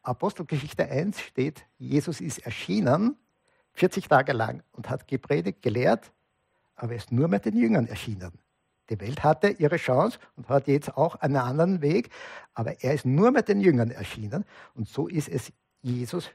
Apostelgeschichte 0.02 0.84
1 0.84 1.20
steht, 1.20 1.64
Jesus 1.78 2.20
ist 2.20 2.38
erschienen 2.40 3.16
40 3.76 4.09
Tage 4.09 4.33
lang 4.33 4.62
und 4.73 4.90
hat 4.90 5.06
gepredigt, 5.06 5.62
gelehrt, 5.62 6.12
aber 6.75 6.92
er 6.92 6.99
ist 6.99 7.12
nur 7.12 7.28
mit 7.28 7.45
den 7.45 7.56
Jüngern 7.56 7.87
erschienen. 7.87 8.33
Die 8.90 9.00
Welt 9.00 9.25
hatte 9.25 9.49
ihre 9.49 9.76
Chance 9.76 10.18
und 10.37 10.49
hat 10.49 10.68
jetzt 10.68 10.97
auch 10.97 11.16
einen 11.16 11.37
anderen 11.37 11.83
Weg, 11.83 12.11
aber 12.54 12.83
er 12.83 12.95
ist 12.95 13.04
nur 13.04 13.30
mit 13.30 13.49
den 13.49 13.61
Jüngern 13.61 13.90
erschienen. 13.90 14.45
Und 14.75 14.88
so 14.88 15.09
ist 15.09 15.28
es 15.28 15.52
Jesus. 15.83 16.30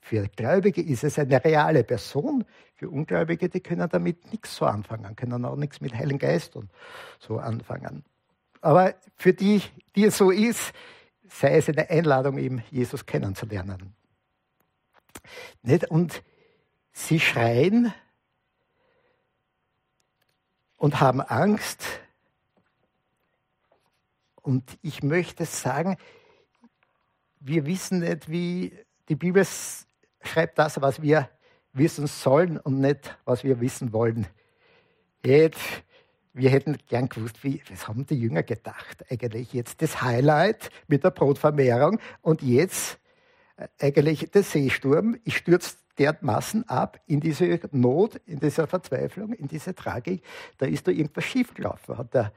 Für 0.00 0.28
Gläubige 0.28 0.80
ist 0.80 1.02
es 1.02 1.18
eine 1.18 1.44
reale 1.44 1.82
Person. 1.82 2.44
Für 2.76 2.88
Ungläubige, 2.88 3.48
die 3.48 3.60
können 3.60 3.88
damit 3.90 4.30
nichts 4.30 4.54
so 4.54 4.64
anfangen, 4.64 5.16
können 5.16 5.44
auch 5.44 5.56
nichts 5.56 5.80
mit 5.80 5.94
Heiligen 5.94 6.18
Geist 6.18 6.54
und 6.54 6.70
so 7.18 7.38
anfangen. 7.38 8.04
Aber 8.60 8.94
für 9.16 9.32
die, 9.32 9.62
die 9.96 10.04
es 10.04 10.16
so 10.16 10.30
ist, 10.30 10.72
sei 11.28 11.56
es 11.56 11.68
eine 11.68 11.90
Einladung, 11.90 12.38
eben 12.38 12.62
Jesus 12.70 13.06
kennenzulernen. 13.06 13.94
Und 15.88 16.22
Sie 16.98 17.20
schreien 17.20 17.94
und 20.76 21.00
haben 21.00 21.20
Angst. 21.20 21.84
Und 24.42 24.64
ich 24.82 25.04
möchte 25.04 25.46
sagen, 25.46 25.96
wir 27.38 27.66
wissen 27.66 28.00
nicht, 28.00 28.28
wie 28.28 28.76
die 29.08 29.14
Bibel 29.14 29.46
schreibt 30.22 30.58
das, 30.58 30.82
was 30.82 31.00
wir 31.00 31.30
wissen 31.72 32.08
sollen 32.08 32.58
und 32.58 32.80
nicht, 32.80 33.16
was 33.24 33.44
wir 33.44 33.60
wissen 33.60 33.92
wollen. 33.92 34.26
Jetzt, 35.24 35.60
wir 36.34 36.50
hätten 36.50 36.78
gern 36.88 37.08
gewusst, 37.08 37.44
wie, 37.44 37.62
was 37.70 37.86
haben 37.86 38.06
die 38.06 38.18
Jünger 38.18 38.42
gedacht 38.42 39.04
eigentlich? 39.08 39.52
Jetzt 39.52 39.80
das 39.82 40.02
Highlight 40.02 40.70
mit 40.88 41.04
der 41.04 41.10
Brotvermehrung 41.10 42.00
und 42.22 42.42
jetzt 42.42 42.98
äh, 43.56 43.68
eigentlich 43.78 44.30
der 44.32 44.42
Seesturm. 44.42 45.16
Ich 45.22 45.36
stürze 45.36 45.76
dermaßen 45.98 46.68
ab 46.68 47.00
in 47.06 47.20
diese 47.20 47.60
Not, 47.72 48.16
in 48.26 48.40
dieser 48.40 48.66
Verzweiflung, 48.66 49.32
in 49.32 49.48
diese 49.48 49.74
Tragik, 49.74 50.22
da 50.58 50.66
ist 50.66 50.86
da 50.86 50.92
irgendwas 50.92 51.24
schiefgelaufen. 51.24 51.98
Hat 51.98 52.14
der, 52.14 52.32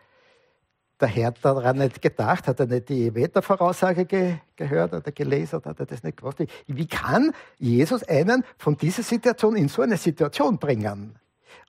der 1.00 1.08
Herr 1.08 1.32
daran 1.32 1.78
nicht 1.78 2.02
gedacht? 2.02 2.48
Hat 2.48 2.60
er 2.60 2.68
nicht 2.68 2.90
die 2.90 3.14
Wettervoraussage 3.14 4.06
ge, 4.06 4.36
gehört 4.56 4.94
oder 4.94 5.12
gelesen 5.12 5.62
hat 5.64 5.80
er 5.80 5.86
das 5.86 6.04
nicht 6.04 6.18
gewusst? 6.18 6.40
Wie 6.68 6.88
kann 6.88 7.34
Jesus 7.58 8.04
einen 8.04 8.44
von 8.58 8.78
dieser 8.78 9.04
Situation 9.04 9.56
in 9.56 9.68
so 9.68 9.82
eine 9.82 9.98
Situation 9.98 10.58
bringen? 10.58 11.20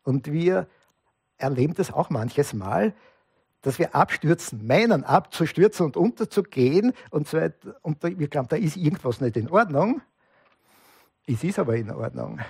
Und 0.04 0.32
wir 0.32 0.66
erleben 1.36 1.74
das 1.74 1.92
auch 1.92 2.10
manches 2.10 2.54
Mal, 2.54 2.94
dass 3.62 3.78
wir 3.78 3.94
abstürzen, 3.94 4.66
meinen 4.66 5.04
abzustürzen 5.04 5.86
und 5.86 5.96
unterzugehen 5.96 6.92
und 7.10 7.28
so. 7.28 7.38
Und 7.82 8.02
wir 8.02 8.28
glauben, 8.28 8.48
da 8.48 8.56
ist 8.56 8.76
irgendwas 8.76 9.20
nicht 9.20 9.36
in 9.36 9.48
Ordnung. 9.50 10.02
Es 11.26 11.44
ist 11.44 11.58
aber 11.58 11.76
in 11.76 11.90
Ordnung. 11.90 12.40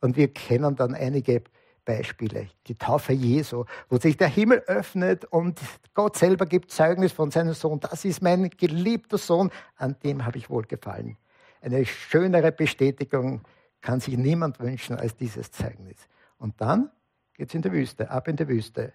Und 0.00 0.16
wir 0.16 0.32
kennen 0.32 0.76
dann 0.76 0.94
einige 0.94 1.42
Beispiele. 1.84 2.48
Die 2.66 2.74
Taufe 2.76 3.12
Jesu, 3.12 3.64
wo 3.88 3.98
sich 3.98 4.16
der 4.16 4.28
Himmel 4.28 4.58
öffnet 4.66 5.24
und 5.26 5.60
Gott 5.92 6.16
selber 6.16 6.46
gibt 6.46 6.70
Zeugnis 6.70 7.12
von 7.12 7.30
seinem 7.30 7.54
Sohn. 7.54 7.80
Das 7.80 8.04
ist 8.04 8.22
mein 8.22 8.50
geliebter 8.50 9.18
Sohn, 9.18 9.50
an 9.76 9.96
dem 10.02 10.24
habe 10.24 10.38
ich 10.38 10.48
wohlgefallen. 10.48 11.16
Eine 11.60 11.84
schönere 11.86 12.52
Bestätigung 12.52 13.42
kann 13.80 14.00
sich 14.00 14.16
niemand 14.16 14.60
wünschen 14.60 14.96
als 14.96 15.16
dieses 15.16 15.50
Zeugnis. 15.50 15.96
Und 16.38 16.60
dann 16.60 16.90
geht 17.34 17.48
es 17.48 17.54
in 17.54 17.62
die 17.62 17.72
Wüste, 17.72 18.10
ab 18.10 18.28
in 18.28 18.36
die 18.36 18.48
Wüste. 18.48 18.92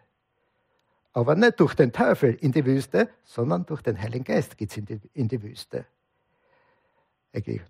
Aber 1.13 1.36
nicht 1.36 1.60
durch 1.60 1.74
den 1.74 1.91
Teufel 1.91 2.36
in 2.36 2.51
die 2.51 2.65
Wüste, 2.65 3.10
sondern 3.24 3.65
durch 3.65 3.82
den 3.82 4.00
Heiligen 4.00 4.24
Geist 4.24 4.58
geht 4.58 4.72
es 4.72 4.77
in 4.77 4.86
die, 4.86 5.00
in 5.13 5.27
die 5.27 5.41
Wüste. 5.41 5.86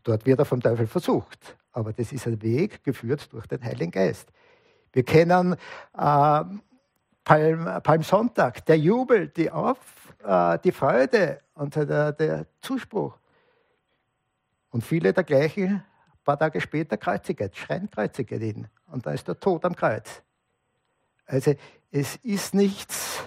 Dort 0.04 0.26
wird 0.26 0.40
er 0.40 0.46
vom 0.46 0.62
Teufel 0.62 0.88
versucht. 0.88 1.58
Aber 1.72 1.94
das 1.94 2.12
ist 2.12 2.26
ein 2.28 2.42
Weg 2.42 2.84
geführt 2.84 3.32
durch 3.32 3.48
den 3.48 3.64
Heiligen 3.64 3.92
Geist. 3.92 4.32
Wir 4.92 5.04
kennen 5.04 5.54
äh, 5.54 6.44
Palm, 7.24 7.82
Palmsonntag, 7.84 8.66
der 8.66 8.78
Jubel, 8.78 9.28
die, 9.28 9.52
Auf, 9.52 9.78
äh, 10.24 10.58
die 10.64 10.72
Freude 10.72 11.42
und 11.54 11.76
der, 11.76 12.12
der, 12.14 12.48
Zuspruch. 12.62 13.18
Und 14.72 14.84
viele 14.84 15.14
der 15.14 15.24
gleichen, 15.24 15.76
ein 15.76 15.84
paar 16.24 16.40
Tage 16.40 16.60
später, 16.62 16.98
kreuziget, 16.98 17.56
schreien 17.56 17.90
kreuziget 17.90 18.42
ihn. 18.42 18.68
Und 18.88 19.06
da 19.06 19.12
ist 19.12 19.28
der 19.28 19.40
Tod 19.40 19.64
am 19.66 19.76
Kreuz. 19.76 20.24
Also 21.26 21.54
es 21.92 22.16
ist 22.18 22.56
nichts, 22.56 23.24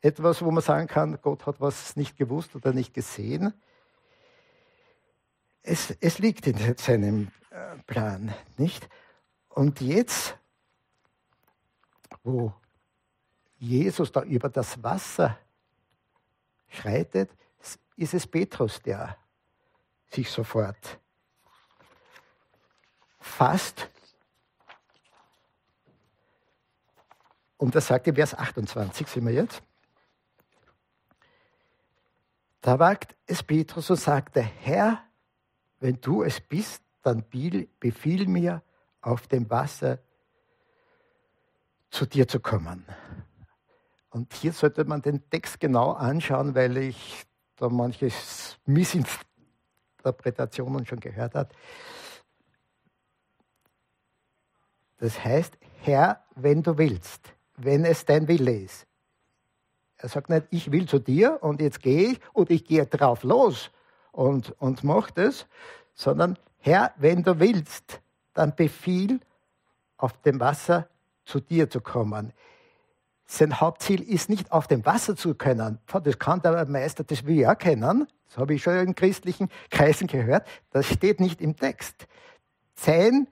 etwas, 0.00 0.42
wo 0.42 0.50
man 0.50 0.62
sagen 0.62 0.86
kann, 0.88 1.18
Gott 1.22 1.46
hat 1.46 1.60
was 1.60 1.96
nicht 1.96 2.16
gewusst 2.16 2.54
oder 2.56 2.72
nicht 2.72 2.94
gesehen, 2.94 3.52
es, 5.68 5.90
es 6.00 6.18
liegt 6.18 6.46
in 6.46 6.76
seinem 6.78 7.30
äh, 7.50 7.76
Plan, 7.86 8.34
nicht? 8.56 8.88
Und 9.48 9.80
jetzt, 9.80 10.36
wo 12.22 12.52
Jesus 13.58 14.12
da 14.12 14.22
über 14.22 14.48
das 14.48 14.82
Wasser 14.82 15.38
schreitet, 16.68 17.30
ist 17.96 18.14
es 18.14 18.26
Petrus, 18.26 18.80
der 18.80 19.16
sich 20.10 20.30
sofort 20.30 21.00
fasst. 23.18 23.90
Und 27.56 27.74
das 27.74 27.88
sagt 27.88 28.06
in 28.06 28.14
Vers 28.14 28.34
28, 28.34 29.08
sind 29.08 29.26
wir 29.26 29.32
jetzt. 29.32 29.60
Da 32.60 32.78
wagt 32.78 33.16
es 33.26 33.42
Petrus 33.42 33.90
und 33.90 33.96
sagte, 33.96 34.40
Herr, 34.40 35.07
wenn 35.80 36.00
du 36.00 36.22
es 36.22 36.40
bist, 36.40 36.82
dann 37.02 37.24
befiehl 37.80 38.26
mir, 38.26 38.62
auf 39.00 39.26
dem 39.28 39.48
Wasser 39.48 40.00
zu 41.90 42.04
dir 42.06 42.26
zu 42.28 42.40
kommen. 42.40 42.84
Und 44.10 44.34
hier 44.34 44.52
sollte 44.52 44.84
man 44.84 45.00
den 45.02 45.28
Text 45.30 45.58
genau 45.60 45.92
anschauen, 45.92 46.54
weil 46.54 46.76
ich 46.78 47.24
da 47.56 47.68
manche 47.68 48.08
Missinterpretationen 48.66 50.86
schon 50.86 51.00
gehört 51.00 51.34
habe. 51.34 51.50
Das 54.98 55.24
heißt, 55.24 55.58
Herr, 55.82 56.24
wenn 56.34 56.62
du 56.62 56.78
willst, 56.78 57.34
wenn 57.56 57.84
es 57.84 58.04
dein 58.04 58.28
Wille 58.28 58.56
ist. 58.56 58.86
Er 59.96 60.08
sagt 60.08 60.30
nicht, 60.30 60.46
ich 60.50 60.70
will 60.70 60.86
zu 60.86 61.00
dir 61.00 61.42
und 61.42 61.60
jetzt 61.60 61.82
gehe 61.82 62.12
ich 62.12 62.20
und 62.32 62.50
ich 62.50 62.64
gehe 62.64 62.86
drauf 62.86 63.24
los, 63.24 63.72
und, 64.18 64.50
und 64.60 64.82
mach 64.82 65.12
das, 65.12 65.46
sondern 65.94 66.36
Herr, 66.58 66.92
wenn 66.96 67.22
du 67.22 67.38
willst, 67.38 68.00
dann 68.34 68.56
befiehl, 68.56 69.20
auf 69.96 70.20
dem 70.22 70.40
Wasser 70.40 70.88
zu 71.24 71.38
dir 71.38 71.70
zu 71.70 71.80
kommen. 71.80 72.32
sein 73.26 73.60
Hauptziel 73.60 74.02
ist 74.02 74.28
nicht 74.28 74.50
auf 74.50 74.66
dem 74.66 74.84
Wasser 74.84 75.14
zu 75.14 75.36
können. 75.36 75.78
Das 75.86 76.18
kann 76.18 76.42
der 76.42 76.66
Meister, 76.66 77.04
das 77.04 77.26
will 77.26 77.46
auch 77.46 77.56
kennen. 77.56 78.08
Das 78.26 78.38
habe 78.38 78.54
ich 78.54 78.62
schon 78.62 78.76
in 78.78 78.94
christlichen 78.96 79.50
Kreisen 79.70 80.08
gehört. 80.08 80.46
Das 80.70 80.86
steht 80.86 81.20
nicht 81.20 81.40
im 81.40 81.54
Text. 81.56 82.08
Sein 82.74 83.28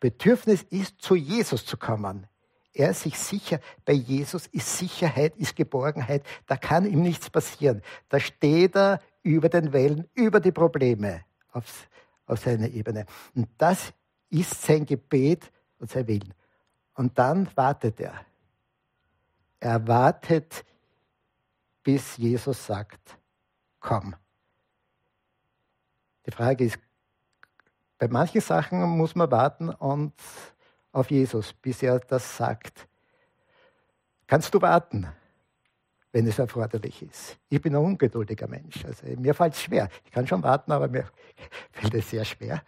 Bedürfnis 0.00 0.64
ist, 0.64 1.00
zu 1.00 1.14
Jesus 1.14 1.64
zu 1.64 1.76
kommen. 1.76 2.26
Er 2.72 2.90
ist 2.90 3.02
sich 3.02 3.18
sicher, 3.18 3.60
bei 3.84 3.92
Jesus 3.92 4.46
ist 4.48 4.78
Sicherheit, 4.78 5.36
ist 5.36 5.56
Geborgenheit, 5.56 6.24
da 6.46 6.56
kann 6.56 6.84
ihm 6.84 7.02
nichts 7.02 7.30
passieren. 7.30 7.82
Da 8.08 8.20
steht 8.20 8.76
er 8.76 9.00
über 9.28 9.50
den 9.50 9.72
Wellen, 9.74 10.08
über 10.14 10.40
die 10.40 10.52
Probleme 10.52 11.24
auf, 11.52 11.88
auf 12.26 12.40
seiner 12.40 12.68
Ebene. 12.68 13.04
Und 13.34 13.48
das 13.58 13.92
ist 14.30 14.62
sein 14.62 14.86
Gebet 14.86 15.52
und 15.78 15.90
sein 15.90 16.06
Willen. 16.06 16.32
Und 16.94 17.18
dann 17.18 17.46
wartet 17.54 18.00
er. 18.00 18.14
Er 19.60 19.86
wartet, 19.86 20.64
bis 21.82 22.16
Jesus 22.16 22.64
sagt, 22.64 23.18
komm. 23.80 24.16
Die 26.24 26.30
Frage 26.30 26.64
ist, 26.64 26.78
bei 27.98 28.08
manchen 28.08 28.40
Sachen 28.40 28.80
muss 28.80 29.14
man 29.14 29.30
warten 29.30 29.68
und 29.68 30.14
auf 30.92 31.10
Jesus, 31.10 31.52
bis 31.52 31.82
er 31.82 31.98
das 32.00 32.36
sagt. 32.36 32.88
Kannst 34.26 34.54
du 34.54 34.62
warten, 34.62 35.06
wenn 36.12 36.26
es 36.26 36.38
erforderlich 36.38 37.02
ist? 37.02 37.36
Ich 37.48 37.60
bin 37.60 37.74
ein 37.74 37.84
ungeduldiger 37.84 38.48
Mensch. 38.48 38.84
Also 38.84 39.06
mir 39.18 39.34
fällt 39.34 39.54
es 39.54 39.62
schwer. 39.62 39.88
Ich 40.04 40.12
kann 40.12 40.26
schon 40.26 40.42
warten, 40.42 40.72
aber 40.72 40.88
mir 40.88 41.08
fällt 41.72 41.94
es 41.94 42.10
sehr 42.10 42.24
schwer. 42.24 42.62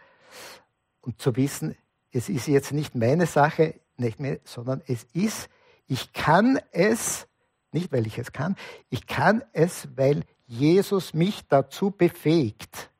Und 1.01 1.19
zu 1.21 1.35
wissen, 1.35 1.75
es 2.11 2.29
ist 2.29 2.47
jetzt 2.47 2.71
nicht 2.71 2.95
meine 2.95 3.25
Sache, 3.25 3.79
nicht 3.97 4.19
mehr, 4.19 4.39
sondern 4.43 4.81
es 4.87 5.05
ist, 5.13 5.49
ich 5.87 6.13
kann 6.13 6.59
es, 6.71 7.27
nicht 7.71 7.91
weil 7.91 8.05
ich 8.05 8.17
es 8.17 8.31
kann, 8.31 8.55
ich 8.89 9.07
kann 9.07 9.43
es, 9.53 9.87
weil 9.95 10.23
Jesus 10.45 11.13
mich 11.13 11.47
dazu 11.47 11.91
befähigt. 11.91 12.91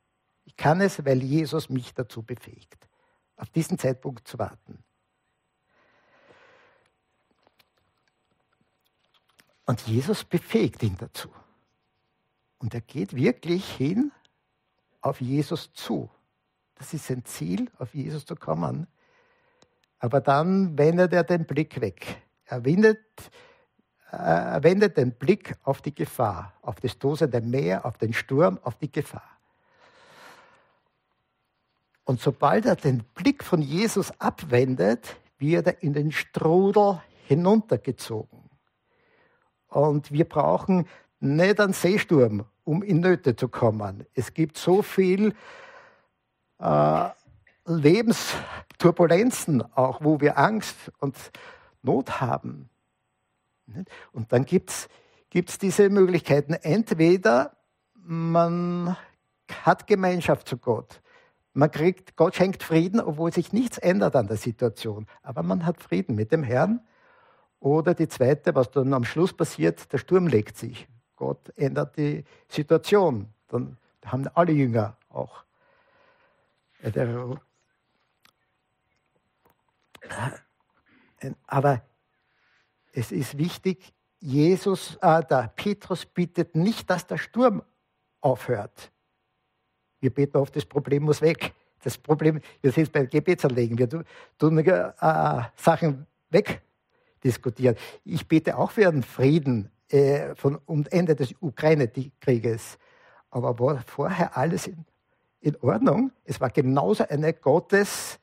Ich 0.46 0.56
kann 0.56 0.80
es, 0.82 1.04
weil 1.06 1.22
Jesus 1.22 1.70
mich 1.70 1.94
dazu 1.94 2.24
befähigt, 2.24 2.88
auf 3.36 3.50
diesen 3.50 3.78
Zeitpunkt 3.78 4.28
zu 4.28 4.40
warten. 4.40 4.84
Und 9.72 9.88
Jesus 9.88 10.25
befähigt 10.25 10.84
ihn 10.84 10.98
dazu. 10.98 11.30
Und 12.60 12.74
er 12.74 12.82
geht 12.82 13.16
wirklich 13.16 13.66
hin 13.66 14.12
auf 15.00 15.22
Jesus 15.22 15.72
zu. 15.72 16.10
Das 16.75 16.94
ist 16.94 17.08
sein 17.08 17.24
Ziel, 17.24 17.72
auf 17.80 17.94
Jesus 17.96 18.25
zu 18.25 18.36
kommen. 18.36 18.88
Aber 19.98 20.20
dann 20.20 20.78
wendet 20.78 21.13
er 21.13 21.24
den 21.24 21.46
Blick 21.46 21.80
weg. 21.80 22.22
Er 22.44 22.66
wendet, 22.66 23.00
äh, 24.12 24.18
er 24.18 24.62
wendet 24.62 24.98
den 24.98 25.13
Blick 25.13 25.56
auf 25.63 25.82
die 25.82 25.96
Gefahr, 25.96 26.51
auf 26.62 26.82
das 26.82 27.00
tosende 27.00 27.40
Meer, 27.40 27.86
auf 27.86 27.98
den 27.98 28.12
Sturm, 28.12 28.60
auf 28.63 28.75
die 28.75 28.92
Gefahr. 28.92 29.38
Und 32.04 32.20
sobald 32.20 32.66
er 32.66 32.75
den 32.75 33.06
Blick 33.16 33.42
von 33.42 33.62
Jesus 33.62 34.12
abwendet, 34.20 35.16
wird 35.38 35.68
er 35.68 35.82
in 35.82 35.94
den 35.94 36.12
Strudel 36.12 37.01
hinuntergezogen. 37.25 38.41
Und 39.72 40.12
wir 40.12 40.25
brauchen 40.25 40.86
nicht 41.22 41.60
einen 41.60 41.74
Seesturm, 41.74 42.46
um 42.66 42.84
in 42.84 43.00
Nöte 43.00 43.36
zu 43.38 43.48
kommen. 43.48 44.06
Es 44.13 44.34
gibt 44.34 44.58
so 44.58 44.82
viel 44.82 45.34
äh, 46.60 47.10
Lebensturbulenzen 47.66 49.63
auch, 49.75 50.04
wo 50.04 50.20
wir 50.20 50.38
Angst 50.38 50.92
und 51.00 51.16
Not 51.84 52.20
haben. 52.20 52.70
Und 54.12 54.34
dann 54.34 54.44
gibt 54.46 54.72
es 54.72 55.58
diese 55.58 55.90
Möglichkeiten. 55.90 56.54
Entweder 56.54 57.56
man 57.96 58.98
hat 59.63 59.88
Gemeinschaft 59.88 60.50
zu 60.50 60.58
Gott. 60.58 61.01
Man 61.54 61.72
kriegt, 61.72 62.18
Gott 62.18 62.36
schenkt 62.36 62.62
Frieden, 62.62 63.00
obwohl 63.00 63.32
sich 63.32 63.54
nichts 63.54 63.78
ändert 63.78 64.18
an 64.18 64.28
der 64.28 64.36
Situation. 64.38 65.08
Aber 65.24 65.44
man 65.44 65.66
hat 65.66 65.81
Frieden 65.81 66.16
mit 66.16 66.34
dem 66.34 66.44
Herrn 66.44 66.81
oder 67.62 67.94
die 67.94 68.08
zweite, 68.08 68.54
was 68.56 68.72
dann 68.72 68.94
am 68.94 69.06
Schluss 69.06 69.32
passiert, 69.32 69.94
der 69.94 70.00
Sturm 70.00 70.28
legt 70.28 70.58
sich. 70.58 70.88
Gott 71.16 71.54
ändert 71.56 71.96
die 71.96 72.26
Situation. 72.50 73.28
Dann 73.48 73.78
haben 74.04 74.28
alle 74.34 74.52
Jünger 74.52 74.98
auch. 75.10 75.44
Aber 81.46 81.82
es 82.94 83.12
ist 83.12 83.38
wichtig, 83.38 83.94
Jesus, 84.20 84.98
äh, 85.02 85.24
der 85.24 85.52
Petrus 85.56 86.06
bittet 86.06 86.56
nicht, 86.56 86.90
dass 86.90 87.06
der 87.06 87.18
Sturm 87.18 87.62
aufhört. 88.22 88.92
Wir 90.00 90.12
beten 90.12 90.38
oft, 90.38 90.56
das 90.56 90.66
Problem 90.66 91.04
muss 91.04 91.22
weg. 91.22 91.54
Das 91.84 91.98
Problem, 91.98 92.42
wir 92.62 92.76
es 92.76 92.90
bei 92.90 93.06
Gebetsanlegen, 93.06 93.78
wir 93.78 93.90
tun 94.38 94.58
äh, 94.58 95.44
Sachen 95.56 96.08
weg 96.30 96.62
diskutieren. 97.24 97.75
Ich 98.03 98.27
bete 98.27 98.57
auch 98.57 98.72
für 98.72 98.88
einen 98.88 99.03
Frieden 99.03 99.72
äh, 99.90 100.36
von, 100.36 100.60
um 100.66 100.86
Ende 100.90 101.16
des 101.16 101.34
Ukraine-Krieges. 101.40 102.77
Aber 103.29 103.60
war 103.60 103.81
vorher 103.86 104.38
alles 104.38 104.68
in, 104.68 104.86
in 105.40 105.55
Ordnung? 105.57 106.12
Es 106.24 106.40
war 106.42 106.50
genauso 106.50 107.07
eine 107.07 107.34
gottesferne 107.34 108.20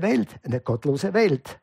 Welt, 0.00 0.38
eine 0.42 0.60
gottlose 0.60 1.12
Welt. 1.14 1.60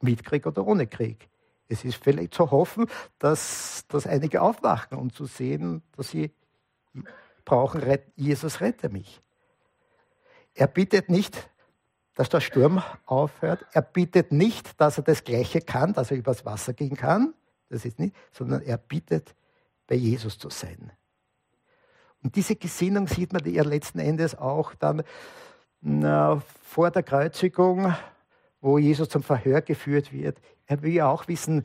Mit 0.00 0.24
Krieg 0.24 0.46
oder 0.46 0.66
ohne 0.66 0.86
Krieg. 0.86 1.28
Es 1.68 1.84
ist 1.84 2.02
vielleicht 2.02 2.34
zu 2.34 2.50
hoffen, 2.50 2.86
dass, 3.18 3.84
dass 3.88 4.06
einige 4.06 4.42
aufwachen 4.42 4.98
und 4.98 5.14
zu 5.14 5.24
sehen, 5.24 5.82
dass 5.96 6.10
sie 6.10 6.30
brauchen, 7.44 7.82
Jesus 8.14 8.60
rette 8.60 8.88
mich. 8.88 9.22
Er 10.54 10.66
bittet 10.66 11.08
nicht 11.08 11.50
dass 12.16 12.30
der 12.30 12.40
Sturm 12.40 12.82
aufhört. 13.04 13.64
Er 13.72 13.82
bittet 13.82 14.32
nicht, 14.32 14.80
dass 14.80 14.98
er 14.98 15.04
das 15.04 15.22
Gleiche 15.22 15.60
kann, 15.60 15.92
dass 15.92 16.10
er 16.10 16.16
übers 16.16 16.44
Wasser 16.44 16.72
gehen 16.72 16.96
kann, 16.96 17.34
das 17.68 17.84
ist 17.84 17.98
nicht, 17.98 18.16
sondern 18.32 18.62
er 18.62 18.78
bittet, 18.78 19.34
bei 19.86 19.94
Jesus 19.94 20.38
zu 20.38 20.50
sein. 20.50 20.90
Und 22.22 22.34
diese 22.34 22.56
Gesinnung 22.56 23.06
sieht 23.06 23.32
man 23.32 23.44
ja 23.44 23.62
letzten 23.62 24.00
Endes 24.00 24.36
auch 24.36 24.74
dann 24.74 25.04
na, 25.80 26.42
vor 26.64 26.90
der 26.90 27.04
Kreuzigung, 27.04 27.94
wo 28.60 28.78
Jesus 28.78 29.08
zum 29.08 29.22
Verhör 29.22 29.60
geführt 29.60 30.12
wird. 30.12 30.38
Er 30.66 30.82
will 30.82 30.92
ja 30.92 31.08
auch 31.08 31.28
wissen, 31.28 31.64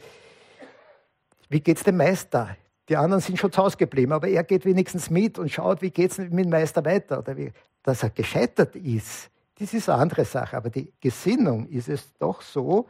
wie 1.50 1.62
geht 1.62 1.78
es 1.78 1.84
dem 1.84 1.98
Meister? 1.98 2.56
Die 2.90 2.98
anderen 2.98 3.22
sind 3.22 3.40
schon 3.40 3.52
zu 3.52 3.62
Hause 3.64 3.78
geblieben, 3.78 4.12
aber 4.12 4.28
er 4.28 4.44
geht 4.44 4.66
wenigstens 4.66 5.10
mit 5.10 5.40
und 5.40 5.50
schaut, 5.50 5.82
wie 5.82 5.92
geht 5.92 6.12
es 6.12 6.18
mit 6.18 6.32
dem 6.32 6.50
Meister 6.50 6.84
weiter. 6.84 7.20
Oder 7.20 7.38
wie, 7.38 7.52
dass 7.84 8.04
er 8.04 8.10
gescheitert 8.10 8.76
ist, 8.76 9.32
das 9.62 9.76
ist 9.76 9.90
eine 9.90 10.02
andere 10.02 10.26
Sache, 10.26 10.58
aber 10.58 10.72
die 10.72 10.92
Gesinnung 11.00 11.68
ist 11.68 11.88
es 11.88 12.12
doch 12.18 12.42
so, 12.42 12.88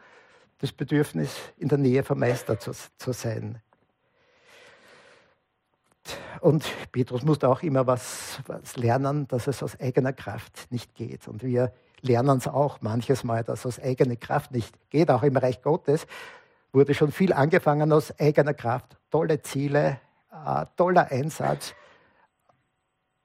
das 0.58 0.72
Bedürfnis, 0.72 1.36
in 1.58 1.68
der 1.68 1.76
Nähe 1.76 2.02
vom 2.02 2.18
Meister 2.18 2.58
zu, 2.58 2.72
zu 2.96 3.12
sein. 3.12 3.60
Und 6.40 6.64
Petrus 6.90 7.24
musste 7.24 7.48
auch 7.48 7.62
immer 7.62 7.86
was, 7.86 8.40
was, 8.46 8.76
lernen, 8.76 9.28
dass 9.28 9.48
es 9.48 9.62
aus 9.62 9.78
eigener 9.78 10.14
Kraft 10.14 10.66
nicht 10.70 10.94
geht. 10.94 11.28
Und 11.28 11.42
wir 11.42 11.72
lernen 12.00 12.38
es 12.38 12.48
auch 12.48 12.80
manches 12.80 13.22
Mal, 13.22 13.44
dass 13.44 13.60
es 13.60 13.66
aus 13.66 13.78
eigener 13.78 14.16
Kraft 14.16 14.50
nicht 14.50 14.74
geht. 14.88 15.10
Auch 15.10 15.24
im 15.24 15.36
Reich 15.36 15.60
Gottes 15.60 16.06
wurde 16.72 16.94
schon 16.94 17.12
viel 17.12 17.34
angefangen 17.34 17.92
aus 17.92 18.18
eigener 18.18 18.54
Kraft. 18.54 18.96
Tolle 19.10 19.42
Ziele, 19.42 20.00
äh, 20.32 20.64
toller 20.76 21.10
Einsatz 21.10 21.74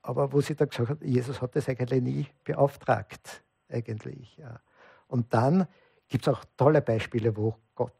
aber 0.08 0.32
wo 0.32 0.39
sie 0.39 0.56
dann 0.56 0.70
gesagt 0.70 0.89
hat, 0.89 1.02
Jesus 1.02 1.41
hat 1.41 1.54
das 1.58 1.67
eigentlich 1.67 2.02
nie 2.02 2.28
beauftragt, 2.46 3.43
eigentlich. 3.67 4.38
Ja. 4.38 4.62
Und 5.08 5.34
dann 5.34 5.67
gibt 6.08 6.26
es 6.26 6.34
auch 6.34 6.46
tolle 6.56 6.82
Beispiele, 6.82 7.36
wo 7.36 7.58
Gott 7.76 7.91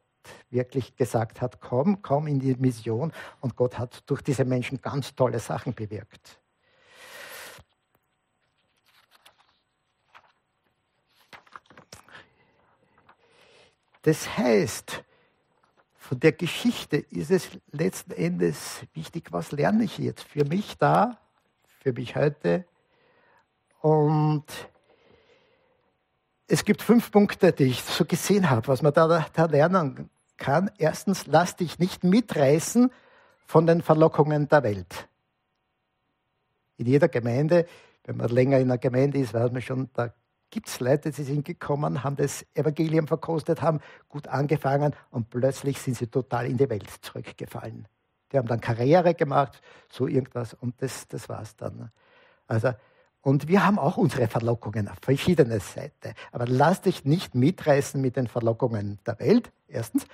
wirklich 0.48 0.96
gesagt 0.96 1.42
hat, 1.42 1.60
komm, 1.60 2.00
komm 2.00 2.26
in 2.26 2.40
die 2.40 2.54
Mission. 2.54 3.12
Und 3.40 3.56
Gott 3.56 3.78
hat 3.78 4.08
durch 4.08 4.22
diese 4.22 4.46
Menschen 4.46 4.80
ganz 4.80 5.14
tolle 5.14 5.38
Sachen 5.38 5.74
bewirkt. 5.74 6.40
Das 14.00 14.38
heißt, 14.38 15.04
von 15.98 16.20
der 16.20 16.32
Geschichte 16.32 16.96
ist 16.96 17.30
es 17.30 17.50
letzten 17.70 18.12
Endes 18.12 18.80
wichtig, 18.94 19.30
was 19.30 19.52
lerne 19.52 19.84
ich 19.84 19.98
jetzt 19.98 20.22
für 20.22 20.46
mich 20.46 20.78
da 20.78 21.18
für 21.88 21.94
mich 21.94 22.16
heute. 22.16 22.66
Und 23.80 24.44
es 26.46 26.64
gibt 26.66 26.82
fünf 26.82 27.10
Punkte, 27.10 27.52
die 27.52 27.64
ich 27.64 27.82
so 27.82 28.04
gesehen 28.04 28.50
habe, 28.50 28.68
was 28.68 28.82
man 28.82 28.92
da, 28.92 29.26
da 29.32 29.44
lernen 29.46 30.10
kann. 30.36 30.70
Erstens, 30.76 31.26
lass 31.26 31.56
dich 31.56 31.78
nicht 31.78 32.04
mitreißen 32.04 32.92
von 33.46 33.66
den 33.66 33.80
Verlockungen 33.80 34.48
der 34.48 34.62
Welt. 34.64 35.08
In 36.76 36.84
jeder 36.84 37.08
Gemeinde, 37.08 37.66
wenn 38.04 38.18
man 38.18 38.28
länger 38.28 38.58
in 38.58 38.64
einer 38.64 38.78
Gemeinde 38.78 39.18
ist, 39.18 39.32
weiß 39.32 39.50
man 39.50 39.62
schon, 39.62 39.88
da 39.94 40.12
gibt 40.50 40.68
es 40.68 40.80
Leute, 40.80 41.10
die 41.10 41.22
sind 41.22 41.46
gekommen, 41.46 42.04
haben 42.04 42.16
das 42.16 42.44
Evangelium 42.52 43.06
verkostet, 43.06 43.62
haben 43.62 43.80
gut 44.10 44.28
angefangen 44.28 44.94
und 45.10 45.30
plötzlich 45.30 45.78
sind 45.78 45.96
sie 45.96 46.08
total 46.08 46.46
in 46.46 46.58
die 46.58 46.68
Welt 46.68 46.90
zurückgefallen. 47.00 47.88
Die 48.32 48.38
haben 48.38 48.48
dann 48.48 48.60
Karriere 48.60 49.14
gemacht, 49.14 49.60
so 49.88 50.06
irgendwas 50.06 50.54
und 50.54 50.80
das, 50.82 51.08
das 51.08 51.28
war 51.28 51.42
es 51.42 51.56
dann. 51.56 51.90
Also, 52.46 52.72
und 53.20 53.48
wir 53.48 53.66
haben 53.66 53.78
auch 53.78 53.96
unsere 53.96 54.28
Verlockungen 54.28 54.88
auf 54.88 54.98
verschiedene 55.02 55.60
Seiten. 55.60 56.14
Aber 56.32 56.46
lass 56.46 56.82
dich 56.82 57.04
nicht 57.04 57.34
mitreißen 57.34 58.00
mit 58.00 58.16
den 58.16 58.28
Verlockungen 58.28 58.98
der 59.06 59.18
Welt, 59.18 59.52
erstens. 59.66 60.06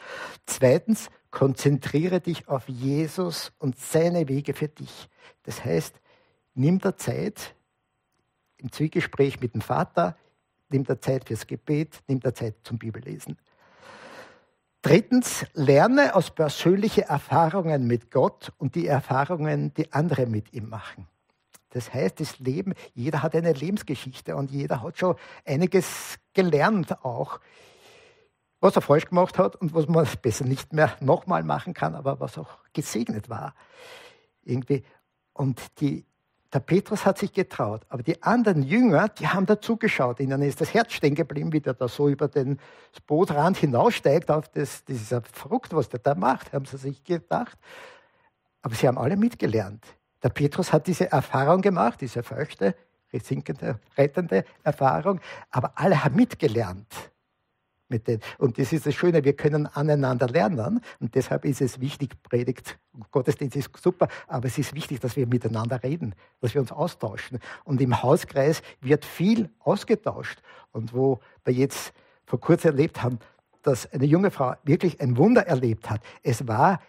Zweitens, 0.46 1.10
konzentriere 1.30 2.20
dich 2.20 2.48
auf 2.48 2.68
Jesus 2.68 3.52
und 3.58 3.78
seine 3.78 4.28
Wege 4.28 4.54
für 4.54 4.68
dich. 4.68 5.08
Das 5.42 5.64
heißt, 5.64 6.00
nimm 6.54 6.78
der 6.78 6.96
Zeit 6.96 7.54
im 8.56 8.72
Zwiegespräch 8.72 9.40
mit 9.40 9.54
dem 9.54 9.60
Vater, 9.60 10.16
nimm 10.70 10.84
der 10.84 11.00
Zeit 11.00 11.26
fürs 11.26 11.46
Gebet, 11.46 12.00
nimm 12.08 12.20
der 12.20 12.34
Zeit 12.34 12.54
zum 12.62 12.78
Bibellesen. 12.78 13.36
Drittens, 14.84 15.46
lerne 15.54 16.14
aus 16.14 16.30
persönlichen 16.30 17.04
Erfahrungen 17.04 17.86
mit 17.86 18.10
Gott 18.10 18.52
und 18.58 18.74
die 18.74 18.86
Erfahrungen, 18.86 19.72
die 19.72 19.90
andere 19.94 20.26
mit 20.26 20.52
ihm 20.52 20.68
machen. 20.68 21.08
Das 21.70 21.94
heißt, 21.94 22.20
das 22.20 22.38
Leben, 22.38 22.74
jeder 22.92 23.22
hat 23.22 23.34
eine 23.34 23.54
Lebensgeschichte 23.54 24.36
und 24.36 24.50
jeder 24.50 24.82
hat 24.82 24.98
schon 24.98 25.16
einiges 25.46 26.18
gelernt 26.34 27.02
auch, 27.02 27.40
was 28.60 28.76
er 28.76 28.82
falsch 28.82 29.06
gemacht 29.06 29.38
hat 29.38 29.56
und 29.56 29.72
was 29.72 29.88
man 29.88 30.06
besser 30.20 30.44
nicht 30.44 30.74
mehr 30.74 30.94
nochmal 31.00 31.44
machen 31.44 31.72
kann, 31.72 31.94
aber 31.94 32.20
was 32.20 32.36
auch 32.36 32.58
gesegnet 32.74 33.30
war. 33.30 33.54
Irgendwie. 34.42 34.84
Und 35.32 35.80
die 35.80 36.04
der 36.54 36.60
Petrus 36.60 37.04
hat 37.04 37.18
sich 37.18 37.32
getraut, 37.32 37.82
aber 37.88 38.04
die 38.04 38.22
anderen 38.22 38.62
Jünger, 38.62 39.08
die 39.08 39.26
haben 39.26 39.44
dazugeschaut. 39.44 40.20
Ihnen 40.20 40.40
ist 40.40 40.60
das 40.60 40.72
Herz 40.72 40.92
stehen 40.92 41.16
geblieben, 41.16 41.52
wie 41.52 41.60
der 41.60 41.74
da 41.74 41.88
so 41.88 42.08
über 42.08 42.28
den 42.28 42.60
Bootrand 43.08 43.56
hinaussteigt. 43.56 44.30
Auf 44.30 44.48
das, 44.48 44.84
das 44.84 44.96
ist 44.96 45.12
was 45.12 45.88
der 45.88 45.98
da 45.98 46.14
macht, 46.14 46.52
haben 46.52 46.64
sie 46.64 46.76
sich 46.76 47.02
gedacht. 47.02 47.58
Aber 48.62 48.76
sie 48.76 48.86
haben 48.86 48.98
alle 48.98 49.16
mitgelernt. 49.16 49.84
Der 50.22 50.28
Petrus 50.28 50.72
hat 50.72 50.86
diese 50.86 51.10
Erfahrung 51.10 51.60
gemacht, 51.60 52.00
diese 52.00 52.22
feuchte, 52.22 52.76
sinkende, 53.12 53.80
rettende 53.98 54.44
Erfahrung, 54.62 55.20
aber 55.50 55.72
alle 55.76 56.04
haben 56.04 56.16
mitgelernt 56.16 56.86
mit 57.94 58.08
denen. 58.08 58.20
Und 58.38 58.58
das 58.58 58.72
ist 58.72 58.86
das 58.86 58.94
Schöne, 58.94 59.24
wir 59.24 59.34
können 59.34 59.66
aneinander 59.66 60.26
lernen. 60.26 60.80
Und 61.00 61.14
deshalb 61.14 61.44
ist 61.44 61.60
es 61.60 61.80
wichtig, 61.80 62.10
Predigt, 62.22 62.78
Gottesdienst 63.10 63.56
ist 63.56 63.70
super, 63.82 64.08
aber 64.26 64.46
es 64.46 64.58
ist 64.58 64.74
wichtig, 64.74 65.00
dass 65.00 65.16
wir 65.16 65.26
miteinander 65.26 65.82
reden, 65.82 66.14
dass 66.40 66.54
wir 66.54 66.60
uns 66.60 66.72
austauschen. 66.72 67.38
Und 67.64 67.80
im 67.80 68.02
Hauskreis 68.02 68.62
wird 68.80 69.04
viel 69.04 69.48
ausgetauscht. 69.60 70.40
Und 70.72 70.92
wo 70.92 71.20
wir 71.44 71.54
jetzt 71.54 71.92
vor 72.26 72.40
kurzem 72.40 72.72
erlebt 72.72 73.02
haben, 73.02 73.18
dass 73.62 73.90
eine 73.92 74.04
junge 74.04 74.30
Frau 74.30 74.54
wirklich 74.64 75.00
ein 75.00 75.16
Wunder 75.16 75.46
erlebt 75.46 75.88
hat. 75.88 76.02
Es 76.22 76.46
war 76.46 76.80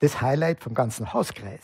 das 0.00 0.20
Highlight 0.20 0.60
vom 0.60 0.74
ganzen 0.74 1.12
Hauskreis. 1.12 1.62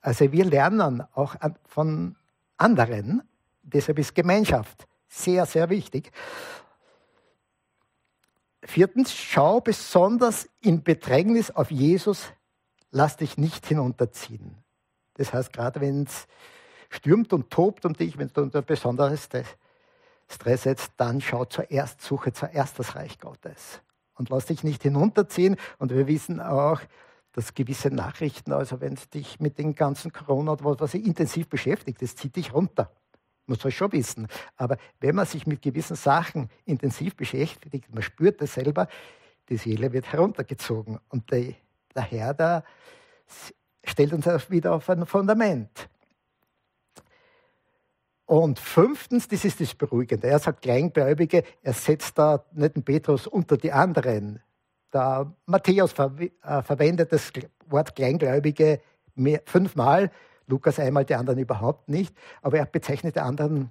Also 0.00 0.32
wir 0.32 0.44
lernen 0.44 1.02
auch 1.14 1.36
von 1.66 2.16
anderen. 2.56 3.22
Deshalb 3.62 3.98
ist 3.98 4.14
Gemeinschaft 4.14 4.86
sehr, 5.08 5.46
sehr 5.46 5.70
wichtig. 5.70 6.10
Viertens, 8.66 9.14
schau 9.14 9.60
besonders 9.60 10.48
in 10.60 10.82
Bedrängnis 10.82 11.50
auf 11.50 11.70
Jesus, 11.70 12.32
lass 12.90 13.16
dich 13.16 13.36
nicht 13.36 13.66
hinunterziehen. 13.66 14.56
Das 15.14 15.32
heißt, 15.32 15.52
gerade 15.52 15.80
wenn 15.80 16.04
es 16.04 16.26
stürmt 16.90 17.32
und 17.32 17.50
tobt 17.50 17.84
um 17.84 17.92
dich, 17.92 18.18
wenn 18.18 18.28
du 18.32 18.42
unter 18.42 18.62
besonderes 18.62 19.28
Stress 20.28 20.62
setzt, 20.62 20.92
dann 20.96 21.20
schau 21.20 21.44
zuerst, 21.44 22.00
suche 22.00 22.32
zuerst 22.32 22.78
das 22.78 22.96
Reich 22.96 23.18
Gottes. 23.18 23.82
Und 24.14 24.30
lass 24.30 24.46
dich 24.46 24.64
nicht 24.64 24.82
hinunterziehen. 24.82 25.56
Und 25.78 25.92
wir 25.92 26.06
wissen 26.06 26.40
auch, 26.40 26.80
dass 27.32 27.54
gewisse 27.54 27.90
Nachrichten, 27.90 28.52
also 28.52 28.80
wenn 28.80 28.94
es 28.94 29.10
dich 29.10 29.40
mit 29.40 29.58
den 29.58 29.74
ganzen 29.74 30.12
Corona 30.12 30.52
oder 30.52 30.64
was, 30.64 30.80
was 30.80 30.94
intensiv 30.94 31.48
beschäftigt, 31.48 32.00
das 32.00 32.16
zieht 32.16 32.36
dich 32.36 32.54
runter 32.54 32.90
muss 33.46 33.62
man 33.62 33.72
schon 33.72 33.92
wissen. 33.92 34.26
Aber 34.56 34.76
wenn 35.00 35.14
man 35.14 35.26
sich 35.26 35.46
mit 35.46 35.62
gewissen 35.62 35.96
Sachen 35.96 36.50
intensiv 36.64 37.16
beschäftigt, 37.16 37.92
man 37.92 38.02
spürt 38.02 38.40
das 38.40 38.54
selber, 38.54 38.88
die 39.48 39.56
Seele 39.56 39.92
wird 39.92 40.10
heruntergezogen. 40.12 40.98
Und 41.08 41.30
der, 41.30 41.54
der 41.94 42.02
Herr 42.02 42.34
da 42.34 42.64
stellt 43.84 44.12
uns 44.12 44.50
wieder 44.50 44.74
auf 44.74 44.88
ein 44.88 45.06
Fundament. 45.06 45.88
Und 48.26 48.58
fünftens, 48.58 49.28
das 49.28 49.44
ist 49.44 49.60
das 49.60 49.74
Beruhigende. 49.74 50.28
Er 50.28 50.38
sagt 50.38 50.62
Kleingläubige, 50.62 51.44
er 51.62 51.72
setzt 51.74 52.18
da 52.18 52.44
nicht 52.52 52.76
den 52.76 52.82
Petrus 52.82 53.26
unter 53.26 53.58
die 53.58 53.70
anderen. 53.70 54.40
Der 54.92 55.30
Matthäus 55.44 55.92
äh, 55.92 56.62
verwendet 56.62 57.12
das 57.12 57.30
Wort 57.66 57.94
Kleingläubige 57.94 58.80
fünfmal. 59.44 60.10
Lukas 60.46 60.78
einmal, 60.78 61.04
die 61.04 61.14
anderen 61.14 61.38
überhaupt 61.38 61.88
nicht. 61.88 62.14
Aber 62.42 62.58
er 62.58 62.66
bezeichnet 62.66 63.16
die 63.16 63.20
anderen 63.20 63.70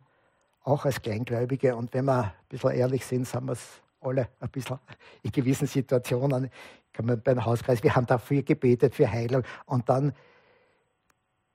auch 0.64 0.86
als 0.86 1.02
Kleingläubige. 1.02 1.76
Und 1.76 1.94
wenn 1.94 2.06
wir 2.06 2.24
ein 2.24 2.32
bisschen 2.50 2.72
ehrlich 2.72 3.06
sind, 3.06 3.28
sind 3.28 3.46
wir 3.46 3.54
es 3.54 3.82
alle 4.02 4.28
ein 4.40 4.50
bisschen 4.50 4.80
in 5.22 5.32
gewissen 5.32 5.68
Situationen. 5.68 6.50
Kann 6.92 7.06
man 7.06 7.22
beim 7.22 7.44
Hauskreis, 7.44 7.84
wir 7.84 7.96
haben 7.96 8.06
dafür 8.06 8.44
gebetet, 8.44 8.96
für 8.96 9.10
Heilung. 9.10 9.44
Und 9.66 9.90
dann, 9.90 10.14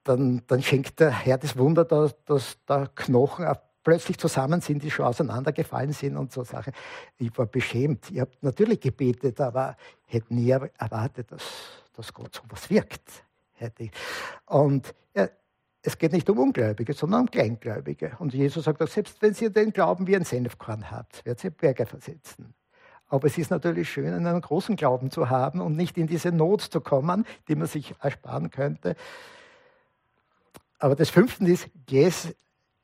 dann, 0.05 0.43
dann 0.47 0.63
schenkt 0.63 1.01
der 1.01 1.11
Herr 1.11 1.39
das 1.39 1.57
Wunder, 1.57 1.85
dass, 1.85 2.17
dass 2.25 2.59
der 2.67 2.89
Knochen 2.95 3.47
plötzlich 3.85 4.19
zusammen 4.19 4.61
sind, 4.61 4.83
die 4.83 4.91
schon 4.91 5.07
auseinandergefallen 5.07 5.93
sind 5.93 6.17
und 6.17 6.33
so 6.33 6.45
Sachen. 6.45 6.73
Ich 7.17 7.37
war 7.39 7.47
beschämt. 7.47 8.11
Ich 8.11 8.21
habe 8.21 8.33
natürlich 8.41 8.81
gebetet, 8.81 9.41
aber 9.41 9.77
hätte 10.07 10.35
nie 10.35 10.51
erwartet, 10.51 11.33
dass, 11.33 11.43
dass 11.95 12.13
Gott 12.13 12.35
so 12.35 12.43
was 12.49 12.69
wirkt. 12.69 13.25
Und 14.47 14.95
ja, 15.15 15.29
es 15.83 15.99
geht 15.99 16.13
nicht 16.13 16.29
um 16.31 16.39
Ungläubige, 16.39 16.93
sondern 16.93 17.23
um 17.23 17.31
Kleingläubige. 17.31 18.17
Und 18.19 18.35
Jesus 18.35 18.65
sagt 18.65 18.83
auch, 18.83 18.89
selbst 18.89 19.21
wenn 19.23 19.35
ihr 19.41 19.51
den 19.51 19.73
Glauben 19.73 20.07
wie 20.07 20.17
ein 20.17 20.25
Senfkorn 20.25 20.91
habt, 20.91 21.25
werdet 21.25 21.45
ihr 21.45 21.51
Berge 21.51 21.87
versetzen. 21.87 22.55
Aber 23.09 23.27
es 23.27 23.39
ist 23.39 23.51
natürlich 23.51 23.89
schön, 23.91 24.13
einen 24.13 24.41
großen 24.41 24.77
Glauben 24.77 25.11
zu 25.11 25.31
haben 25.31 25.61
und 25.61 25.77
nicht 25.77 25.97
in 25.97 26.07
diese 26.07 26.31
Not 26.31 26.61
zu 26.61 26.81
kommen, 26.81 27.25
die 27.49 27.55
man 27.55 27.67
sich 27.67 27.95
ersparen 28.01 28.51
könnte. 28.51 28.97
Aber 30.79 30.95
das 30.95 31.11
Fünfte 31.11 31.45
ist, 31.47 31.71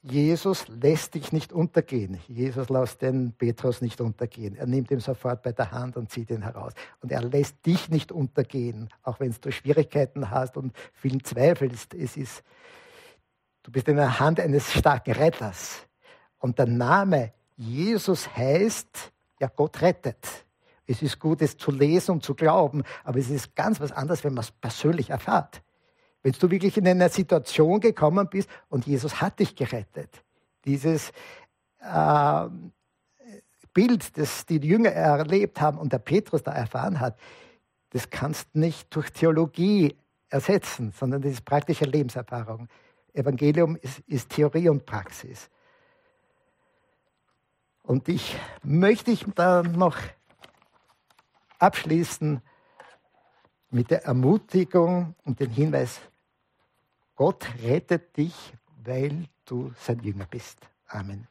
Jesus 0.06 0.68
lässt 0.68 1.14
dich 1.14 1.32
nicht 1.32 1.50
untergehen. 1.50 2.20
Jesus 2.28 2.68
lässt 2.68 3.00
den 3.00 3.32
Petrus 3.32 3.80
nicht 3.80 4.02
untergehen. 4.02 4.54
Er 4.54 4.66
nimmt 4.66 4.90
ihn 4.90 5.00
sofort 5.00 5.42
bei 5.42 5.52
der 5.52 5.72
Hand 5.72 5.96
und 5.96 6.10
zieht 6.10 6.30
ihn 6.30 6.42
heraus. 6.42 6.74
Und 7.00 7.10
er 7.10 7.22
lässt 7.22 7.64
dich 7.64 7.88
nicht 7.88 8.12
untergehen, 8.12 8.90
auch 9.02 9.18
wenn 9.18 9.34
du 9.40 9.50
Schwierigkeiten 9.50 10.30
hast 10.30 10.58
und 10.58 10.76
vielen 10.92 11.24
zweifelst. 11.24 11.94
Es 11.94 12.18
ist, 12.18 12.44
du 13.62 13.72
bist 13.72 13.88
in 13.88 13.96
der 13.96 14.20
Hand 14.20 14.40
eines 14.40 14.70
starken 14.70 15.14
Retters. 15.14 15.86
Und 16.38 16.58
der 16.58 16.66
Name 16.66 17.32
Jesus 17.56 18.36
heißt, 18.36 19.10
ja, 19.40 19.48
Gott 19.48 19.80
rettet. 19.80 20.44
Es 20.86 21.00
ist 21.00 21.18
gut, 21.18 21.40
es 21.40 21.56
zu 21.56 21.70
lesen 21.70 22.10
und 22.12 22.22
zu 22.22 22.34
glauben, 22.34 22.84
aber 23.04 23.18
es 23.18 23.30
ist 23.30 23.56
ganz 23.56 23.80
was 23.80 23.90
anderes, 23.90 24.22
wenn 24.22 24.34
man 24.34 24.44
es 24.44 24.50
persönlich 24.50 25.08
erfahrt. 25.08 25.62
Wenn 26.24 26.32
du 26.32 26.50
wirklich 26.50 26.78
in 26.78 26.88
eine 26.88 27.10
Situation 27.10 27.80
gekommen 27.80 28.26
bist 28.30 28.48
und 28.70 28.86
Jesus 28.86 29.20
hat 29.20 29.40
dich 29.40 29.54
gerettet, 29.54 30.24
dieses 30.64 31.12
äh, 31.80 32.48
Bild, 33.74 34.16
das 34.16 34.46
die 34.46 34.56
Jünger 34.56 34.90
erlebt 34.90 35.60
haben 35.60 35.76
und 35.76 35.92
der 35.92 35.98
Petrus 35.98 36.42
da 36.42 36.52
erfahren 36.52 36.98
hat, 36.98 37.18
das 37.90 38.08
kannst 38.08 38.54
du 38.54 38.60
nicht 38.60 38.94
durch 38.96 39.12
Theologie 39.12 39.98
ersetzen, 40.30 40.92
sondern 40.96 41.20
das 41.20 41.32
ist 41.32 41.44
praktische 41.44 41.84
Lebenserfahrung. 41.84 42.68
Evangelium 43.12 43.76
ist, 43.76 43.98
ist 44.06 44.30
Theorie 44.30 44.70
und 44.70 44.86
Praxis. 44.86 45.50
Und 47.82 48.08
ich 48.08 48.34
möchte 48.62 49.10
ich 49.10 49.26
da 49.34 49.62
noch 49.62 49.98
abschließen 51.58 52.40
mit 53.68 53.90
der 53.90 54.04
Ermutigung 54.06 55.14
und 55.24 55.38
dem 55.38 55.50
Hinweis, 55.50 56.00
Gott 57.16 57.46
rettet 57.62 58.16
dich, 58.16 58.34
weil 58.84 59.28
du 59.44 59.72
sein 59.78 60.00
Jünger 60.00 60.26
bist. 60.26 60.58
Amen. 60.88 61.28